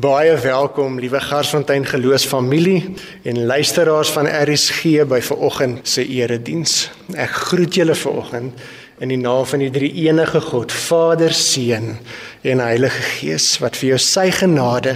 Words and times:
Baie 0.00 0.36
welkom, 0.38 0.94
liewe 1.00 1.20
Garsfontein 1.20 1.84
geloofsfamilie 1.84 2.94
en 3.22 3.40
luisteraars 3.46 4.08
van 4.14 4.28
RSG 4.28 5.02
by 5.04 5.18
vanoggend 5.20 5.88
se 5.88 6.04
erediens. 6.06 6.86
Ek 7.12 7.34
groet 7.50 7.74
julle 7.76 7.96
vanoggend 7.98 8.62
in 9.02 9.12
die 9.12 9.18
naam 9.20 9.44
van 9.50 9.60
die 9.60 9.68
drie 9.74 9.90
enige 10.06 10.40
God, 10.40 10.72
Vader, 10.72 11.34
Seun 11.36 11.98
en 12.40 12.62
Heilige 12.64 13.02
Gees 13.18 13.50
wat 13.60 13.76
vir 13.76 13.90
jou 13.90 13.98
sy 14.06 14.30
genade 14.38 14.94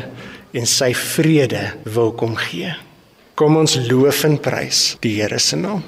en 0.57 0.71
sy 0.71 0.95
vrede 0.97 1.67
wil 1.85 2.15
kom 2.17 2.39
gee. 2.47 2.73
Kom 3.37 3.59
ons 3.61 3.77
loof 3.91 4.25
en 4.31 4.39
prys 4.41 4.95
die 5.05 5.19
Here 5.19 5.43
se 5.43 5.61
naam. 5.61 5.85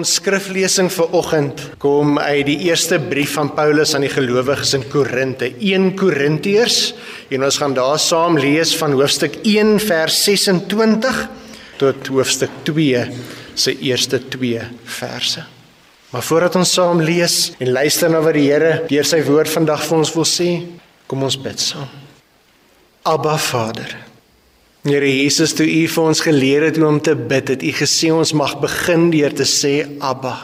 Ons 0.00 0.14
skriflesing 0.16 0.86
vir 0.94 1.14
oggend 1.18 1.58
kom 1.82 2.14
uit 2.16 2.46
die 2.48 2.54
eerste 2.70 2.96
brief 3.10 3.34
van 3.36 3.50
Paulus 3.52 3.90
aan 3.92 4.06
die 4.06 4.12
gelowiges 4.12 4.72
in 4.78 4.86
Korinte, 4.88 5.50
1 5.60 5.90
Korintiërs, 6.00 6.78
en 7.28 7.44
ons 7.44 7.58
gaan 7.60 7.74
daar 7.76 7.98
saam 8.00 8.38
lees 8.40 8.72
van 8.80 8.94
hoofstuk 8.96 9.36
1 9.44 9.74
vers 9.84 10.16
26 10.24 11.20
tot 11.82 12.08
hoofstuk 12.14 12.54
2 12.70 13.02
se 13.52 13.76
eerste 13.90 14.22
2 14.32 14.64
verse. 15.02 15.44
Maar 16.14 16.24
voordat 16.30 16.56
ons 16.62 16.72
saam 16.78 17.04
lees 17.04 17.50
en 17.60 17.74
luister 17.76 18.08
na 18.08 18.24
wat 18.24 18.38
die 18.40 18.46
Here 18.48 18.72
deur 18.88 19.10
sy 19.12 19.20
woord 19.28 19.52
vandag 19.52 19.84
vir 19.84 20.00
ons 20.00 20.14
wil 20.16 20.28
sê, 20.32 20.48
kom 21.10 21.28
ons 21.28 21.36
bid 21.44 21.60
saam. 21.60 21.92
Abba 23.04 23.36
Vader, 23.36 23.98
Here 24.80 25.04
Jesus, 25.04 25.52
toe 25.52 25.66
U 25.68 25.80
vir 25.92 26.06
ons 26.08 26.22
geleer 26.24 26.64
het 26.70 26.78
hoe 26.80 26.86
om 26.88 27.00
te 27.04 27.12
bid, 27.12 27.52
het 27.52 27.62
U 27.62 27.72
gesê 27.76 28.08
ons 28.14 28.32
mag 28.32 28.54
begin 28.62 29.10
deur 29.12 29.34
te 29.36 29.44
sê 29.44 29.74
Abba. 30.00 30.36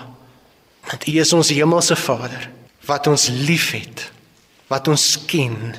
Want 0.90 1.06
U 1.08 1.14
is 1.22 1.32
ons 1.36 1.52
hemelse 1.56 1.96
Vader 1.96 2.52
wat 2.86 3.08
ons 3.10 3.28
liefhet, 3.48 4.04
wat 4.70 4.86
ons 4.86 5.04
ken, 5.26 5.74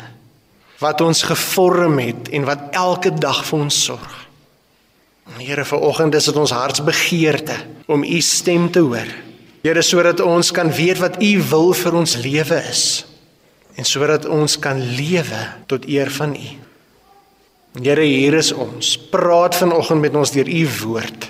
wat 0.81 1.01
ons 1.05 1.21
gevorm 1.29 2.01
het 2.03 2.27
en 2.35 2.43
wat 2.47 2.75
elke 2.75 3.13
dag 3.15 3.45
vir 3.47 3.61
ons 3.63 3.77
sorg. 3.87 4.15
Here, 5.37 5.63
vanoggend 5.67 6.15
is 6.19 6.27
dit 6.29 6.39
ons 6.39 6.53
hartsbegeerte 6.55 7.55
om 7.91 8.03
u 8.03 8.19
stem 8.23 8.69
te 8.71 8.83
hoor. 8.83 9.09
Here, 9.63 9.83
sodat 9.83 10.19
ons 10.23 10.51
kan 10.55 10.71
weet 10.71 11.01
wat 11.03 11.19
u 11.23 11.31
wil 11.49 11.73
vir 11.75 11.99
ons 11.99 12.15
lewe 12.23 12.61
is 12.71 12.83
en 13.77 13.85
sodat 13.85 14.25
ons 14.25 14.55
kan 14.59 14.79
lewe 14.97 15.41
tot 15.69 15.85
eer 15.87 16.09
van 16.11 16.33
u. 16.33 16.66
Here, 17.77 18.01
hier 18.01 18.33
is 18.37 18.51
ons. 18.53 18.95
Praat 19.11 19.57
vanoggend 19.59 20.01
met 20.01 20.15
ons 20.17 20.31
deur 20.33 20.47
u 20.49 20.63
woord. 20.81 21.29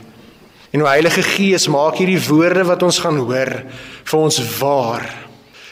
En 0.71 0.83
o 0.83 0.89
Heilige 0.89 1.23
Gees, 1.25 1.67
maak 1.71 1.99
hierdie 1.99 2.19
woorde 2.27 2.63
wat 2.67 2.83
ons 2.83 2.99
gaan 3.03 3.19
hoor 3.19 3.51
vir 4.07 4.19
ons 4.19 4.39
waar. 4.59 5.07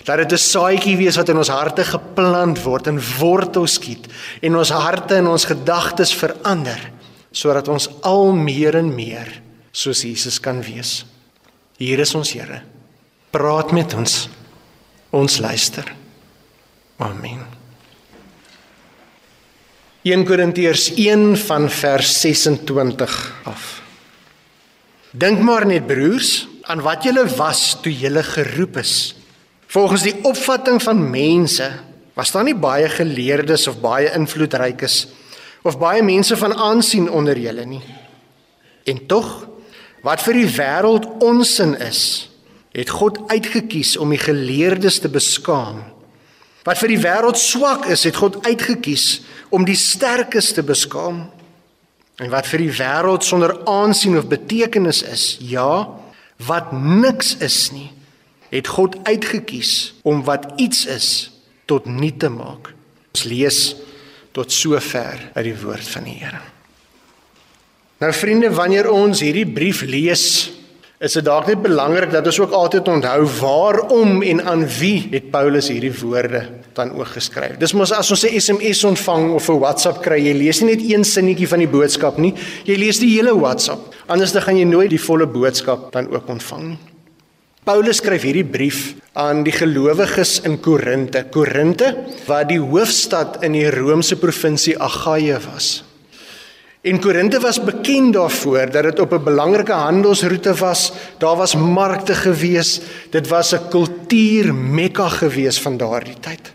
Dat 0.06 0.18
dit 0.18 0.32
'n 0.34 0.38
saadjie 0.38 0.98
wees 0.98 1.18
wat 1.18 1.30
in 1.30 1.38
ons 1.38 1.50
harte 1.50 1.84
geplant 1.84 2.62
word 2.64 2.88
en 2.88 3.02
wortel 3.20 3.68
skiet 3.68 4.08
en 4.42 4.56
ons 4.56 4.70
harte 4.70 5.16
en 5.16 5.28
ons 5.28 5.46
gedagtes 5.46 6.14
verander 6.14 6.92
sodat 7.32 7.68
ons 7.68 7.90
al 8.02 8.32
meer 8.34 8.76
en 8.76 8.96
meer 8.96 9.42
soos 9.72 10.02
Jesus 10.02 10.40
kan 10.40 10.62
wees. 10.62 11.06
Hier 11.78 12.00
is 12.00 12.16
ons 12.16 12.32
Here. 12.32 12.62
Praat 13.32 13.72
met 13.72 13.94
ons. 13.94 14.30
Ons 15.12 15.40
luister. 15.40 15.96
Amen. 16.98 17.55
1 20.06 20.22
Korintiërs 20.22 20.92
1 21.02 21.32
van 21.48 21.64
vers 21.66 22.10
26 22.22 23.14
af. 23.50 23.64
Dink 25.10 25.40
maar 25.42 25.66
net 25.66 25.88
broers 25.90 26.44
aan 26.70 26.84
wat 26.86 27.08
julle 27.08 27.24
was 27.40 27.80
toe 27.82 27.90
julle 27.90 28.22
geroep 28.24 28.78
is. 28.78 29.16
Volgens 29.66 30.06
die 30.06 30.14
opvatting 30.22 30.78
van 30.84 31.02
mense 31.10 31.72
was 32.14 32.36
daar 32.36 32.46
nie 32.46 32.54
baie 32.54 32.86
geleerdes 32.86 33.66
of 33.68 33.82
baie 33.82 34.14
invloedrykes 34.14 35.00
of 35.66 35.80
baie 35.82 36.06
mense 36.06 36.38
van 36.38 36.54
aansien 36.54 37.10
onder 37.10 37.42
julle 37.42 37.66
nie. 37.66 37.82
En 38.86 39.02
tog 39.10 39.48
wat 40.06 40.22
vir 40.22 40.44
die 40.44 40.52
wêreld 40.54 41.10
onsin 41.26 41.74
is, 41.82 42.30
het 42.78 42.94
God 42.94 43.24
uitgekies 43.34 43.98
om 43.98 44.14
die 44.14 44.22
geleerdes 44.22 45.02
te 45.02 45.10
beskaam. 45.10 45.82
Wat 46.62 46.78
vir 46.78 46.94
die 46.94 47.02
wêreld 47.02 47.42
swak 47.42 47.90
is, 47.90 48.06
het 48.06 48.22
God 48.22 48.38
uitgekies 48.46 49.24
om 49.50 49.66
die 49.66 49.78
sterkes 49.78 50.52
te 50.56 50.64
beskaam. 50.66 51.26
En 52.22 52.32
wat 52.32 52.48
vir 52.48 52.66
die 52.66 52.74
wêreld 52.78 53.28
sonder 53.28 53.58
aansien 53.68 54.18
of 54.18 54.30
betekenis 54.32 55.04
is, 55.04 55.26
ja, 55.44 55.88
wat 56.48 56.72
niks 56.72 57.36
is 57.44 57.70
nie, 57.76 57.90
het 58.52 58.68
God 58.72 58.96
uitgekies 59.08 59.94
om 60.08 60.24
wat 60.28 60.48
iets 60.62 60.86
is 60.86 61.10
tot 61.68 61.88
nut 61.90 62.20
te 62.20 62.30
maak. 62.32 62.72
Ons 63.16 63.26
lees 63.28 63.60
tot 64.36 64.52
sover 64.52 65.32
uit 65.34 65.46
die 65.48 65.58
woord 65.60 65.88
van 65.96 66.08
die 66.08 66.18
Here. 66.20 66.42
Nou 68.04 68.12
vriende, 68.12 68.52
wanneer 68.52 68.90
ons 68.92 69.22
hierdie 69.24 69.48
brief 69.48 69.82
lees, 69.88 70.52
is 71.06 71.14
dit 71.14 71.26
dalk 71.26 71.46
net 71.46 71.62
belangrik 71.62 72.10
dat 72.14 72.26
ons 72.26 72.40
ook 72.42 72.54
altyd 72.58 72.88
onthou 72.90 73.20
waarom 73.38 74.24
en 74.26 74.42
aan 74.42 74.64
wie 74.80 75.06
het 75.12 75.30
Paulus 75.34 75.70
hierdie 75.70 75.94
woorde 76.00 76.42
dan 76.74 76.96
ook 76.98 77.14
geskryf. 77.14 77.60
Dis 77.62 77.76
mos 77.78 77.94
as 77.94 78.10
ons 78.12 78.26
'n 78.26 78.40
SMS 78.40 78.84
ontvang 78.84 79.34
of 79.38 79.50
'n 79.50 79.60
WhatsApp 79.60 80.02
kry, 80.02 80.18
jy 80.18 80.34
lees 80.34 80.62
nie 80.62 80.76
net 80.76 80.82
een 80.82 81.04
sinnetjie 81.04 81.48
van 81.48 81.60
die 81.60 81.68
boodskap 81.68 82.18
nie, 82.18 82.34
jy 82.66 82.76
lees 82.76 83.00
die 83.00 83.14
hele 83.16 83.38
WhatsApp. 83.38 83.94
Anders 84.08 84.32
dan 84.32 84.42
gaan 84.42 84.58
jy 84.58 84.66
nooit 84.66 84.90
die 84.90 85.02
volle 85.02 85.28
boodskap 85.28 85.92
dan 85.92 86.10
ook 86.10 86.28
ontvang 86.28 86.64
nie. 86.64 86.78
Paulus 87.64 87.98
skryf 87.98 88.22
hierdie 88.22 88.46
brief 88.46 88.96
aan 89.14 89.44
die 89.44 89.52
gelowiges 89.52 90.42
in 90.42 90.60
Korinte. 90.60 91.26
Korinte 91.32 91.96
wat 92.28 92.50
die 92.50 92.60
hoofstad 92.60 93.44
in 93.44 93.54
die 93.54 93.70
Romeinse 93.70 94.16
provinsie 94.16 94.78
Agaia 94.78 95.40
was. 95.54 95.85
En 96.86 97.00
Korinte 97.02 97.40
was 97.40 97.64
bekend 97.64 98.14
daarvoor 98.14 98.70
dat 98.72 98.84
dit 98.84 99.00
op 99.00 99.12
'n 99.14 99.24
belangrike 99.24 99.72
handelsroete 99.72 100.54
was. 100.54 100.92
Daar 101.18 101.36
was 101.36 101.56
markte 101.56 102.14
gewees. 102.14 102.82
Dit 103.10 103.28
was 103.28 103.54
'n 103.54 103.68
kultuur 103.70 104.54
Mekka 104.54 105.10
gewees 105.10 105.62
van 105.62 105.78
daardie 105.78 106.20
tyd. 106.20 106.54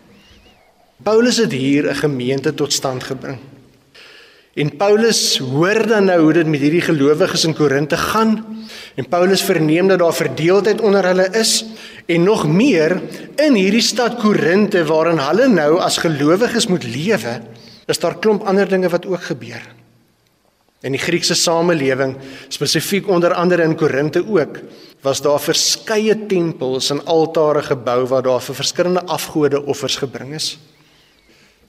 Paulus 1.03 1.37
het 1.37 1.51
hier 1.51 1.89
'n 1.89 1.95
gemeente 1.95 2.53
tot 2.53 2.73
stand 2.73 3.03
gebring. 3.03 3.37
En 4.53 4.75
Paulus 4.75 5.37
hoor 5.37 5.87
dan 5.87 6.05
nou 6.05 6.21
hoe 6.21 6.33
dit 6.33 6.47
met 6.47 6.59
hierdie 6.59 6.81
gelowiges 6.81 7.45
in 7.45 7.55
Korinte 7.55 7.97
gaan. 7.97 8.45
En 8.95 9.07
Paulus 9.07 9.41
verneem 9.41 9.87
dat 9.87 9.99
daar 9.99 10.13
verdeeldheid 10.13 10.81
onder 10.81 11.05
hulle 11.05 11.29
is 11.31 11.65
en 12.05 12.23
nog 12.23 12.47
meer 12.47 13.01
in 13.35 13.53
hierdie 13.53 13.81
stad 13.81 14.15
Korinte 14.15 14.85
waarin 14.85 15.17
hulle 15.17 15.47
nou 15.47 15.79
as 15.79 15.97
gelowiges 15.97 16.67
moet 16.67 16.83
lewe, 16.83 17.41
is 17.85 17.99
daar 17.99 18.19
klomp 18.19 18.43
ander 18.43 18.67
dinge 18.67 18.89
wat 18.89 19.05
ook 19.05 19.23
gebeur. 19.23 19.79
In 20.81 20.95
die 20.95 21.01
Griekse 21.01 21.35
samelewing, 21.37 22.15
spesifiek 22.49 23.07
onder 23.07 23.33
andere 23.37 23.63
in 23.63 23.75
Korinte 23.77 24.23
ook, 24.25 24.57
was 25.01 25.21
daar 25.21 25.41
verskeie 25.41 26.15
tempels 26.27 26.89
en 26.89 27.05
altare 27.05 27.61
gebou 27.61 28.05
waar 28.09 28.25
daar 28.25 28.41
vir 28.41 28.57
verskillende 28.57 29.03
afgode 29.05 29.61
offers 29.65 29.99
gebring 30.01 30.33
is. 30.33 30.57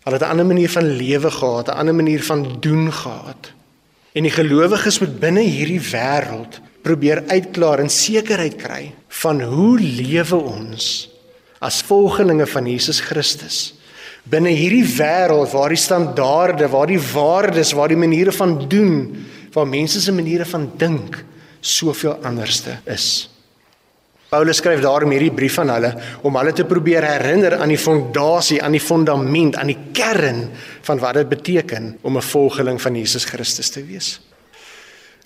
Hulle 0.05 0.17
het 0.17 0.25
'n 0.25 0.31
ander 0.31 0.47
manier 0.47 0.71
van 0.71 0.97
lewe 0.97 1.31
gehad, 1.31 1.69
'n 1.69 1.79
ander 1.79 1.95
manier 1.95 2.23
van 2.23 2.57
doen 2.61 2.93
gehad. 2.93 3.53
En 4.13 4.23
die 4.23 4.31
gelowiges 4.31 4.99
moet 4.99 5.21
binne 5.21 5.41
hierdie 5.41 5.81
wêreld 5.81 6.61
probeer 6.83 7.23
uitklaar 7.27 7.79
en 7.79 7.91
sekerheid 7.91 8.57
kry 8.57 8.95
van 9.09 9.41
hoe 9.41 9.79
lewe 9.79 10.37
ons 10.37 11.09
as 11.59 11.83
volgelinge 11.83 12.47
van 12.47 12.67
Jesus 12.67 13.01
Christus 13.01 13.75
binne 14.23 14.53
hierdie 14.55 14.87
wêreld 14.87 15.51
waar 15.53 15.73
die 15.73 15.81
standaarde, 15.81 16.69
waar 16.69 16.87
die 16.87 17.01
waardes, 17.01 17.73
waar 17.73 17.89
die 17.89 17.99
maniere 17.99 18.33
van 18.33 18.69
doen, 18.69 18.95
waar 19.53 19.69
mense 19.69 20.01
se 20.01 20.13
maniere 20.13 20.47
van 20.49 20.71
dink 20.79 21.25
soveel 21.61 22.19
anderste 22.23 22.79
is. 22.85 23.29
Paulus 24.33 24.63
skryf 24.63 24.81
daarom 24.81 25.13
hierdie 25.13 25.35
brief 25.35 25.59
aan 25.61 25.69
hulle 25.75 25.91
om 26.25 26.37
hulle 26.41 26.55
te 26.57 26.65
probeer 26.65 27.05
herinner 27.05 27.59
aan 27.59 27.69
die 27.69 27.81
fondasie, 27.81 28.63
aan 28.65 28.73
die 28.73 28.81
fondament, 28.81 29.59
aan 29.61 29.69
die 29.69 29.91
kern 29.93 30.47
van 30.87 31.03
wat 31.03 31.19
dit 31.21 31.29
beteken 31.29 31.99
om 32.01 32.17
'n 32.17 32.25
volgeling 32.25 32.81
van 32.81 32.97
Jesus 32.97 33.25
Christus 33.25 33.69
te 33.69 33.85
wees. 33.85 34.21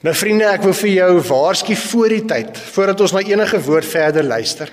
Nou 0.02 0.14
vriende, 0.14 0.44
ek 0.44 0.62
wil 0.62 0.74
vir 0.74 0.90
jou 0.90 1.20
waarsku 1.20 1.76
voor 1.76 2.08
die 2.08 2.24
tyd, 2.24 2.58
voordat 2.58 3.00
ons 3.00 3.12
na 3.12 3.20
enige 3.20 3.60
woord 3.60 3.84
verder 3.84 4.24
luister, 4.24 4.68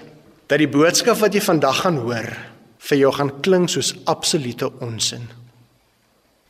dat 0.47 0.57
die 0.57 0.67
boodskap 0.67 1.17
wat 1.17 1.33
jy 1.33 1.41
vandag 1.41 1.81
gaan 1.81 1.97
hoor, 1.97 2.52
vir 2.89 2.99
jou 2.99 3.13
gaan 3.15 3.31
klink 3.45 3.71
soos 3.71 3.93
absolute 4.11 4.69
onsin. 4.83 5.25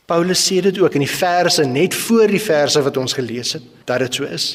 Paulus 0.04 0.42
sê 0.44 0.60
dit 0.60 0.78
ook 0.82 0.98
in 0.98 1.06
die 1.06 1.10
verse 1.10 1.64
net 1.64 1.94
voor 1.96 2.28
die 2.28 2.42
verse 2.42 2.80
wat 2.84 2.96
ons 3.00 3.16
gelees 3.16 3.54
het 3.56 3.64
dat 3.88 4.04
dit 4.04 4.20
so 4.20 4.28
is. 4.28 4.48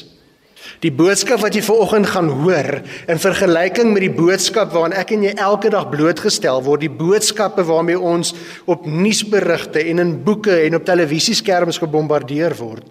Die 0.84 0.92
boodskap 0.92 1.40
wat 1.42 1.56
jy 1.56 1.62
vanoggend 1.64 2.06
gaan 2.12 2.28
hoor 2.42 2.68
in 3.10 3.20
vergelyking 3.20 3.94
met 3.94 4.04
die 4.04 4.12
boodskap 4.12 4.70
waaraan 4.74 4.94
ek 5.00 5.14
en 5.16 5.24
jy 5.24 5.32
elke 5.40 5.72
dag 5.72 5.88
blootgestel 5.90 6.62
word, 6.64 6.84
die 6.84 6.92
boodskappe 6.92 7.64
waarmee 7.66 7.98
ons 7.98 8.34
op 8.70 8.86
nuusberigte 8.86 9.82
en 9.90 10.04
in 10.04 10.14
boeke 10.24 10.60
en 10.66 10.78
op 10.78 10.86
televisieskerms 10.86 11.80
gebombardeer 11.82 12.54
word, 12.60 12.86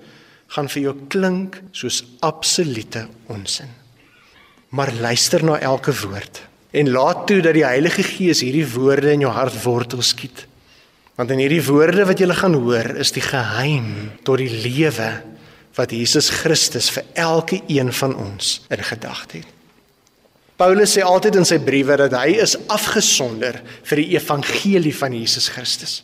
gaan 0.50 0.70
vir 0.74 0.88
jou 0.90 0.96
klink 1.14 1.62
soos 1.72 2.02
absolute 2.26 3.06
onsin. 3.30 3.70
Maar 4.74 4.92
luister 5.00 5.46
na 5.46 5.62
elke 5.62 5.94
woord. 6.04 6.49
En 6.72 6.92
laat 6.94 7.26
toe 7.28 7.40
dat 7.42 7.56
die 7.58 7.66
Heilige 7.66 8.04
Gees 8.06 8.44
hierdie 8.46 8.68
woorde 8.68 9.12
in 9.16 9.26
jou 9.26 9.34
hart 9.34 9.56
wortel 9.64 10.04
skiet. 10.06 10.46
Want 11.18 11.34
in 11.34 11.42
hierdie 11.42 11.64
woorde 11.66 12.06
wat 12.08 12.22
jy 12.22 12.30
gaan 12.38 12.56
hoor, 12.62 12.94
is 13.02 13.12
die 13.12 13.26
geheim 13.26 14.12
tot 14.24 14.40
die 14.40 14.52
lewe 14.52 15.10
wat 15.76 15.92
Jesus 15.96 16.30
Christus 16.30 16.90
vir 16.94 17.08
elke 17.20 17.62
een 17.68 17.92
van 17.94 18.16
ons 18.16 18.60
in 18.70 18.84
gedagte 18.84 19.42
het. 19.42 19.56
Paulus 20.60 20.92
sê 20.92 21.04
altyd 21.08 21.38
in 21.40 21.48
sy 21.48 21.56
briewe 21.64 21.96
dat 22.02 22.14
hy 22.20 22.34
is 22.44 22.58
afgesonder 22.68 23.62
vir 23.88 24.02
die 24.02 24.10
evangelie 24.18 24.92
van 24.96 25.14
Jesus 25.16 25.48
Christus. 25.54 26.02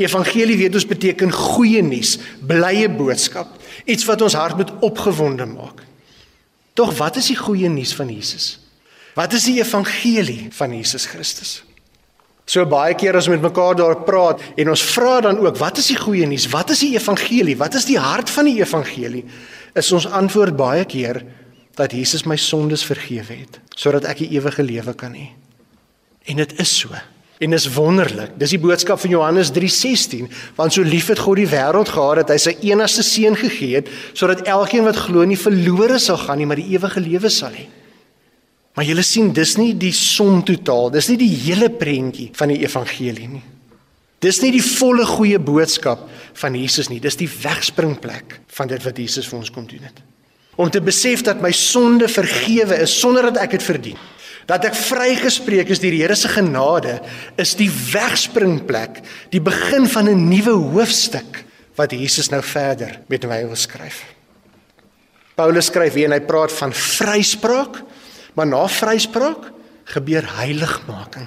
Evangelie 0.00 0.56
weet 0.56 0.78
ons 0.78 0.86
beteken 0.88 1.32
goeie 1.34 1.82
nuus, 1.84 2.14
blye 2.40 2.88
boodskap, 2.88 3.50
iets 3.84 4.06
wat 4.08 4.22
ons 4.24 4.36
hart 4.38 4.56
met 4.60 4.72
opgewonde 4.86 5.44
maak. 5.50 5.82
Tog 6.78 6.94
wat 6.96 7.18
is 7.20 7.28
die 7.32 7.36
goeie 7.36 7.68
nuus 7.68 7.92
van 7.98 8.08
Jesus? 8.12 8.56
Wat 9.18 9.34
is 9.34 9.48
die 9.48 9.56
evangelie 9.58 10.46
van 10.54 10.74
Jesus 10.76 11.08
Christus? 11.10 11.62
So 12.48 12.62
baie 12.70 12.94
keer 12.96 13.16
as 13.18 13.26
ons 13.26 13.34
met 13.34 13.48
mekaar 13.50 13.74
daar 13.76 13.98
praat 14.06 14.40
en 14.56 14.70
ons 14.72 14.84
vra 14.94 15.18
dan 15.26 15.40
ook, 15.42 15.58
wat 15.60 15.80
is 15.82 15.90
die 15.90 15.98
goeie 15.98 16.26
nuus? 16.28 16.46
Wat 16.52 16.70
is 16.72 16.84
die 16.84 16.94
evangelie? 16.94 17.56
Wat 17.58 17.74
is 17.76 17.88
die 17.88 17.98
hart 17.98 18.30
van 18.30 18.46
die 18.48 18.56
evangelie? 18.60 19.24
Is 19.76 19.90
ons 19.92 20.06
antwoord 20.06 20.56
baie 20.56 20.86
keer 20.88 21.20
dat 21.78 21.92
Jesus 21.94 22.24
my 22.26 22.38
sondes 22.40 22.84
vergewe 22.86 23.42
het 23.42 23.60
sodat 23.78 24.08
ek 24.10 24.24
die 24.24 24.32
ewige 24.34 24.64
lewe 24.66 24.94
kan 24.98 25.12
hê. 25.14 25.28
En 26.26 26.40
dit 26.40 26.54
is 26.58 26.72
so. 26.80 26.90
En 27.38 27.54
is 27.54 27.68
wonderlik. 27.70 28.32
Dis 28.40 28.56
die 28.56 28.58
boodskap 28.58 28.98
van 28.98 29.12
Johannes 29.12 29.52
3:16, 29.54 30.26
want 30.56 30.74
so 30.74 30.82
lief 30.82 31.06
het 31.12 31.22
God 31.22 31.38
die 31.38 31.46
wêreld 31.46 31.92
gehad 31.94 32.24
dat 32.24 32.32
hy 32.34 32.38
sy 32.42 32.56
enigste 32.66 33.06
seun 33.06 33.38
gegee 33.38 33.78
het 33.78 33.90
sodat 34.18 34.42
elkeen 34.50 34.88
wat 34.88 34.98
glo 35.06 35.22
nie 35.22 35.38
verlore 35.38 36.00
sal 36.02 36.18
gaan 36.18 36.42
nie, 36.42 36.46
maar 36.50 36.58
die 36.58 36.72
ewige 36.74 37.00
lewe 37.00 37.30
sal 37.30 37.54
hê. 37.54 37.68
Maar 38.78 38.86
julle 38.86 39.02
sien, 39.02 39.32
dis 39.34 39.56
nie 39.58 39.72
die 39.74 39.90
som 39.90 40.36
totaal, 40.46 40.92
dis 40.94 41.08
nie 41.10 41.16
die 41.18 41.32
hele 41.48 41.66
prentjie 41.66 42.28
van 42.38 42.52
die 42.52 42.60
evangelie 42.62 43.24
nie. 43.26 43.42
Dis 44.22 44.38
nie 44.38 44.52
die 44.54 44.62
volle 44.62 45.02
goeie 45.02 45.40
boodskap 45.42 46.04
van 46.38 46.54
Jesus 46.54 46.86
nie. 46.86 47.00
Dis 47.02 47.18
die 47.18 47.26
wegspringplek 47.26 48.36
van 48.54 48.70
dit 48.70 48.86
wat 48.86 49.00
Jesus 49.02 49.26
vir 49.26 49.40
ons 49.40 49.50
kom 49.50 49.66
doen 49.66 49.82
het. 49.82 49.98
Om 50.62 50.70
te 50.70 50.82
besef 50.82 51.24
dat 51.26 51.42
my 51.42 51.50
sonde 51.54 52.06
vergewe 52.06 52.78
is 52.84 52.94
sonder 53.00 53.26
dat 53.32 53.40
ek 53.48 53.56
dit 53.56 53.66
verdien. 53.66 53.98
Dat 54.46 54.70
ek 54.70 54.78
vrygespreek 54.78 55.74
is 55.74 55.82
deur 55.82 55.98
die 55.98 56.04
Here 56.04 56.14
se 56.14 56.30
genade 56.30 57.00
is 57.34 57.56
die 57.58 57.70
wegspringplek, 57.70 59.02
die 59.34 59.42
begin 59.42 59.90
van 59.90 60.06
'n 60.06 60.28
nuwe 60.30 60.54
hoofstuk 60.54 61.42
wat 61.74 61.90
Jesus 61.90 62.30
nou 62.30 62.42
verder 62.42 63.00
met 63.10 63.26
my 63.26 63.42
wil 63.42 63.58
skryf. 63.58 64.04
Paulus 65.34 65.66
skryf 65.66 65.94
hier 65.94 66.06
en 66.06 66.14
hy 66.14 66.22
praat 66.26 66.52
van 66.52 66.72
vryspraak, 66.72 67.82
maar 68.38 68.46
na 68.46 68.62
vryspraak 68.70 69.50
gebeur 69.90 70.26
heiligmaking 70.38 71.26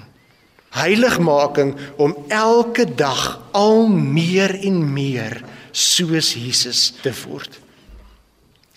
heiligmaking 0.72 1.76
om 2.00 2.16
elke 2.28 2.86
dag 2.96 3.42
al 3.52 3.88
meer 3.92 4.54
en 4.64 4.80
meer 4.94 5.42
soos 5.72 6.34
Jesus 6.36 6.92
te 7.04 7.12
word. 7.26 7.60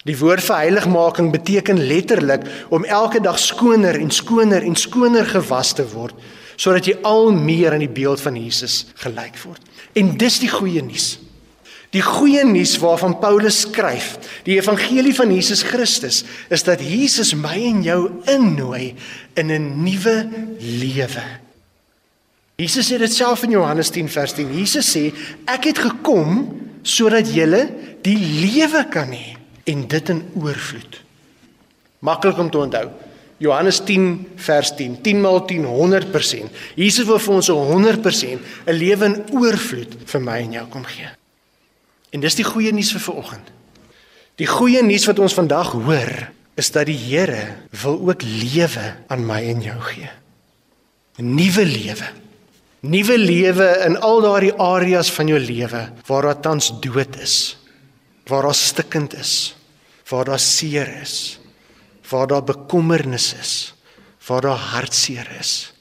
Die 0.04 0.16
woord 0.18 0.44
vir 0.44 0.60
heiligmaking 0.66 1.30
beteken 1.32 1.80
letterlik 1.88 2.44
om 2.74 2.84
elke 2.84 3.22
dag 3.24 3.38
skoner 3.40 3.96
en 3.96 4.10
skoner 4.12 4.66
en 4.66 4.76
skoner 4.76 5.26
gewas 5.26 5.72
te 5.74 5.86
word 5.94 6.18
sodat 6.54 6.86
jy 6.86 6.92
al 7.02 7.32
meer 7.34 7.74
aan 7.74 7.82
die 7.82 7.90
beeld 7.90 8.20
van 8.22 8.36
Jesus 8.38 8.84
gelyk 9.02 9.34
word. 9.42 9.62
En 9.98 10.12
dis 10.18 10.36
die 10.38 10.50
goeie 10.50 10.82
nuus. 10.86 11.16
Die 11.94 12.02
goeie 12.02 12.42
nuus 12.42 12.74
waarvan 12.82 13.20
Paulus 13.22 13.60
skryf, 13.68 14.16
die 14.42 14.56
evangelie 14.58 15.14
van 15.14 15.30
Jesus 15.30 15.62
Christus, 15.62 16.24
is 16.50 16.66
dat 16.66 16.82
Jesus 16.82 17.36
my 17.38 17.54
en 17.54 17.84
jou 17.86 18.00
innooi 18.30 18.94
in 19.38 19.52
'n 19.52 19.84
nuwe 19.84 20.16
lewe. 20.58 21.22
Jesus 22.58 22.90
sê 22.90 22.98
dit 22.98 23.12
self 23.12 23.42
in 23.42 23.50
Johannes 23.50 23.90
10 23.90 24.08
vers 24.08 24.32
10. 24.32 24.52
Jesus 24.54 24.86
sê 24.86 25.12
ek 25.46 25.64
het 25.64 25.78
gekom 25.78 26.60
sodat 26.82 27.26
julle 27.26 27.70
die 28.02 28.18
lewe 28.18 28.84
kan 28.90 29.10
hê 29.10 29.36
en 29.64 29.86
dit 29.88 30.08
in 30.08 30.22
oorvloed. 30.34 31.00
Maklik 31.98 32.38
om 32.38 32.50
te 32.50 32.58
onthou. 32.58 32.90
Johannes 33.38 33.80
10 33.84 34.26
vers 34.36 34.70
10. 34.76 35.00
10 35.02 35.20
maal 35.20 35.44
10 35.44 35.64
100%. 35.64 36.50
Jesus 36.76 37.06
wil 37.06 37.18
vir 37.18 37.34
ons 37.34 37.48
'n 37.48 37.52
100% 37.52 38.40
'n 38.66 38.72
lewe 38.72 39.04
in 39.04 39.22
oorvloed 39.32 39.96
vir 40.04 40.20
my 40.20 40.38
en 40.38 40.52
jou 40.52 40.66
kom 40.66 40.84
gee. 40.84 41.23
En 42.14 42.22
dis 42.22 42.38
die 42.38 42.46
goeie 42.46 42.72
nuus 42.72 42.92
vir 42.94 43.02
vanoggend. 43.02 43.50
Die 44.38 44.46
goeie 44.46 44.82
nuus 44.86 45.06
wat 45.10 45.18
ons 45.18 45.34
vandag 45.34 45.74
hoor 45.74 46.12
is 46.54 46.70
dat 46.70 46.86
die 46.86 46.98
Here 46.98 47.66
wil 47.82 47.98
ook 47.98 48.22
lewe 48.22 48.94
aan 49.10 49.26
my 49.26 49.40
en 49.50 49.62
jou 49.62 49.80
gee. 49.90 50.10
'n 51.18 51.34
Nuwe 51.34 51.64
lewe 51.66 52.08
nuwe 52.84 53.16
lewe 53.18 53.68
in 53.86 53.96
al 54.04 54.20
daardie 54.24 54.52
areas 54.60 55.10
van 55.12 55.30
jou 55.30 55.38
lewe 55.40 55.86
waar 56.08 56.28
daar 56.28 56.40
tans 56.44 56.70
dood 56.84 57.16
is, 57.22 57.56
waar 58.28 58.44
daar 58.44 58.56
stikkend 58.56 59.14
is, 59.16 59.54
waar 60.10 60.28
daar 60.28 60.42
seer 60.42 60.88
is, 61.00 61.38
waar 62.10 62.28
daar 62.28 62.44
bekommernis 62.44 63.32
is, 63.40 63.52
waar 64.28 64.44
daar 64.44 64.60
hartseer 64.74 65.28
is. 65.40 65.72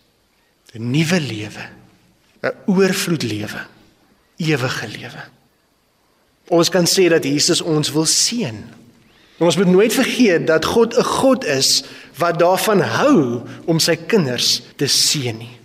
'n 0.73 0.89
Nuwe 0.89 1.19
lewe, 1.19 1.65
'n 2.41 2.55
oorvloed 2.65 3.23
lewe, 3.23 3.67
ewige 4.37 4.87
lewe. 4.87 5.23
Ons 6.51 6.69
kan 6.69 6.87
sê 6.89 7.07
dat 7.11 7.23
Jesus 7.23 7.61
ons 7.61 7.91
wil 7.95 8.07
seën. 8.09 8.57
Ons 9.43 9.57
moet 9.57 9.69
nooit 9.69 9.93
vergeet 9.93 10.47
dat 10.47 10.65
God 10.65 10.95
'n 10.97 11.03
God 11.03 11.45
is 11.45 11.83
wat 12.17 12.39
daarvan 12.39 12.81
hou 12.81 13.41
om 13.65 13.79
sy 13.79 13.95
kinders 13.95 14.61
te 14.75 14.87
seën 14.87 15.37
nie. 15.37 15.57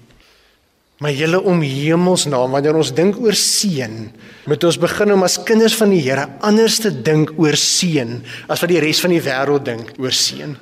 Maar 0.99 1.13
julle 1.15 1.39
om 1.43 1.61
hemelsnaam 1.63 2.51
wanneer 2.51 2.75
ons 2.75 2.91
dink 2.95 3.21
oor 3.23 3.35
seën, 3.35 4.11
moet 4.47 4.65
ons 4.65 4.79
begin 4.79 5.13
om 5.13 5.23
as 5.23 5.37
kinders 5.47 5.77
van 5.79 5.91
die 5.91 6.01
Here 6.03 6.27
anders 6.41 6.79
te 6.79 6.91
dink 6.91 7.31
oor 7.39 7.55
seën 7.55 8.25
as 8.49 8.61
wat 8.61 8.69
die 8.69 8.81
res 8.81 9.01
van 9.01 9.11
die 9.11 9.23
wêreld 9.23 9.65
dink 9.65 9.93
oor 9.99 10.11
seën. 10.11 10.57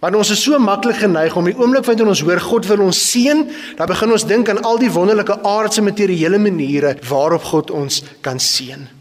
Want 0.00 0.16
ons 0.16 0.30
is 0.30 0.42
so 0.42 0.58
maklik 0.58 0.96
geneig 1.02 1.34
om 1.36 1.44
die 1.44 1.56
oomblik 1.58 1.84
wanneer 1.84 2.06
ons 2.06 2.22
hoor 2.22 2.40
God 2.40 2.66
wil 2.66 2.86
ons 2.86 3.02
seën, 3.10 3.42
dan 3.76 3.90
begin 3.90 4.12
ons 4.12 4.24
dink 4.24 4.48
aan 4.48 4.62
al 4.62 4.78
die 4.78 4.92
wonderlike 4.92 5.42
aardse 5.42 5.82
materiële 5.82 6.38
maniere 6.38 6.94
waarop 7.08 7.42
God 7.50 7.70
ons 7.70 8.02
kan 8.22 8.38
seën. 8.38 8.99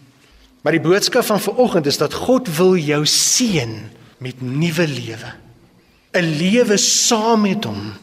Maar 0.61 0.75
die 0.75 0.83
boodskap 0.83 1.25
van 1.25 1.41
vanoggend 1.41 1.85
is 1.85 1.97
dat 1.97 2.13
God 2.13 2.49
wil 2.57 2.75
jou 2.75 3.05
seën 3.05 3.75
met 4.19 4.41
nuwe 4.41 4.87
lewe. 4.87 5.31
'n 6.11 6.25
Lewe 6.37 6.77
saam 6.77 7.41
met 7.41 7.63
hom 7.63 7.93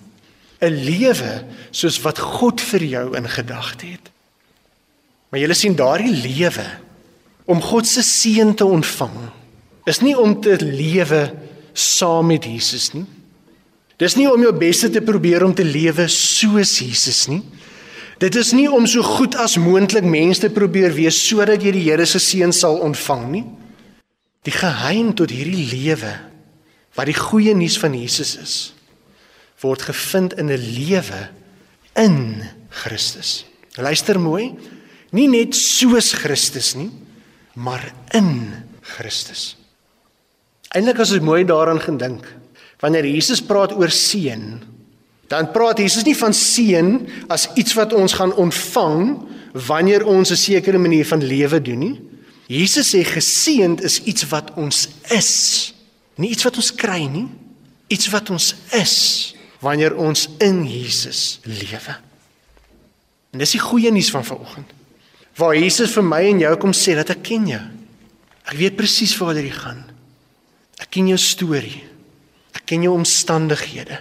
'n 0.60 0.72
lewe 0.72 1.44
soos 1.70 2.00
wat 2.00 2.18
God 2.18 2.60
vir 2.60 2.84
jou 2.84 3.16
in 3.16 3.28
gedagte 3.28 3.86
het. 3.86 4.10
Maar 5.28 5.40
jy 5.40 5.52
sien 5.52 5.74
daardie 5.74 6.14
lewe 6.14 6.66
om 7.44 7.60
God 7.62 7.86
se 7.86 8.02
seën 8.02 8.54
te 8.54 8.64
ontvang 8.64 9.30
is 9.84 10.00
nie 10.00 10.16
om 10.18 10.40
te 10.40 10.56
lewe 10.58 11.34
saam 11.72 12.26
met 12.26 12.44
Jesus 12.44 12.92
nie. 12.92 13.04
Dis 13.96 14.16
nie 14.16 14.26
om 14.32 14.42
jou 14.42 14.52
beste 14.52 14.90
te 14.90 15.00
probeer 15.00 15.44
om 15.44 15.54
te 15.54 15.64
lewe 15.64 16.08
soos 16.08 16.78
Jesus 16.78 17.26
nie. 17.30 17.42
Dit 18.22 18.36
is 18.40 18.54
nie 18.56 18.68
om 18.72 18.86
so 18.88 19.04
goed 19.04 19.34
as 19.36 19.58
moontlik 19.60 20.06
mens 20.08 20.40
te 20.40 20.48
probeer 20.52 20.94
wees 20.96 21.18
sodat 21.20 21.60
jy 21.64 21.74
die 21.76 21.84
Here 21.84 22.06
se 22.08 22.20
seën 22.22 22.52
sal 22.56 22.80
ontvang 22.84 23.26
nie. 23.32 23.44
Die 24.46 24.54
geheim 24.54 25.12
tot 25.18 25.34
hierdie 25.34 25.66
lewe 25.68 26.14
wat 26.96 27.10
die 27.10 27.18
goeie 27.18 27.52
nuus 27.52 27.76
van 27.76 27.92
Jesus 27.92 28.36
is, 28.40 28.54
word 29.60 29.82
gevind 29.84 30.32
in 30.40 30.48
'n 30.48 30.56
lewe 30.56 31.28
in 31.96 32.40
Christus. 32.70 33.44
Luister 33.76 34.18
mooi, 34.18 34.54
nie 35.12 35.28
net 35.28 35.54
soos 35.54 36.12
Christus 36.12 36.74
nie, 36.74 36.90
maar 37.54 37.92
in 38.14 38.52
Christus. 38.80 39.56
Eindelik 40.72 41.00
as 41.00 41.10
jy 41.10 41.20
mooi 41.20 41.44
daaraan 41.44 41.80
gedink, 41.80 42.24
wanneer 42.80 43.04
Jesus 43.04 43.42
praat 43.42 43.72
oor 43.72 43.90
seën, 43.90 44.62
dan 45.26 45.50
praat 45.50 45.78
Jesus 45.78 46.04
nie 46.06 46.16
van 46.16 46.34
seën 46.34 47.08
as 47.28 47.48
iets 47.54 47.74
wat 47.74 47.92
ons 47.92 48.12
gaan 48.12 48.34
ontvang 48.34 49.16
wanneer 49.66 50.06
ons 50.06 50.30
'n 50.30 50.36
sekere 50.36 50.78
manier 50.78 51.06
van 51.06 51.22
lewe 51.22 51.62
doen 51.62 51.78
nie. 51.78 52.00
Jesus 52.46 52.94
sê 52.94 53.02
geseënd 53.02 53.82
is 53.82 54.02
iets 54.02 54.28
wat 54.28 54.54
ons 54.54 54.88
is, 55.10 55.74
nie 56.14 56.30
iets 56.30 56.44
wat 56.46 56.56
ons 56.56 56.74
kry 56.74 57.06
nie, 57.10 57.26
iets 57.88 58.08
wat 58.08 58.30
ons 58.30 58.54
is 58.72 59.34
wanneer 59.58 59.96
ons 59.96 60.28
in 60.38 60.64
Jesus 60.66 61.40
lewe. 61.42 61.96
En 63.32 63.38
dis 63.38 63.50
die 63.50 63.60
goeie 63.60 63.90
nuus 63.90 64.10
van 64.10 64.24
vanoggend. 64.24 64.70
Waar 65.36 65.56
Jesus 65.56 65.92
vir 65.92 66.04
my 66.04 66.22
en 66.24 66.38
jou 66.38 66.56
kom 66.56 66.72
sê 66.72 66.94
dat 66.94 67.10
ek 67.10 67.22
ken 67.22 67.46
jou. 67.46 67.62
Ek 68.46 68.56
weet 68.56 68.76
presies 68.76 69.16
waar 69.18 69.34
jy 69.34 69.50
gaan. 69.50 69.82
Ek 70.78 70.90
ken 70.90 71.08
jou 71.08 71.18
storie. 71.18 71.82
Ek 72.54 72.64
ken 72.64 72.82
jou 72.82 72.94
omstandighede. 72.94 73.98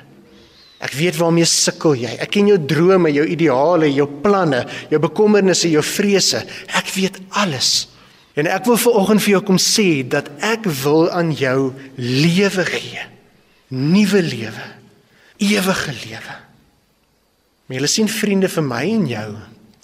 Ek 0.84 0.94
weet 0.98 1.18
waarmee 1.18 1.48
sukkel 1.48 1.96
jy. 2.04 2.14
Ek 2.20 2.32
ken 2.36 2.50
jou 2.52 2.60
drome, 2.60 3.12
jou 3.16 3.26
ideale, 3.32 3.90
jou 3.94 4.08
planne, 4.22 4.66
jou 4.92 5.00
bekommernisse, 5.02 5.72
jou 5.72 5.84
vrese. 5.86 6.44
Ek 6.76 6.92
weet 6.98 7.22
alles. 7.40 7.88
En 8.36 8.50
ek 8.52 8.68
wil 8.68 8.78
vanoggend 8.78 9.24
vir 9.24 9.38
jou 9.38 9.44
kom 9.48 9.60
sê 9.62 10.04
dat 10.04 10.28
ek 10.44 10.68
wil 10.84 11.08
aan 11.16 11.32
jou 11.32 11.72
lewe 11.96 12.66
gee. 12.68 13.06
Nuwe 13.72 14.22
lewe 14.22 14.74
ewige 15.38 15.94
lewe. 16.06 16.36
Maar 17.66 17.82
jy 17.82 17.90
sien 17.90 18.10
vriende 18.12 18.50
vir 18.52 18.66
my 18.66 18.84
en 18.94 19.06
jou 19.10 19.30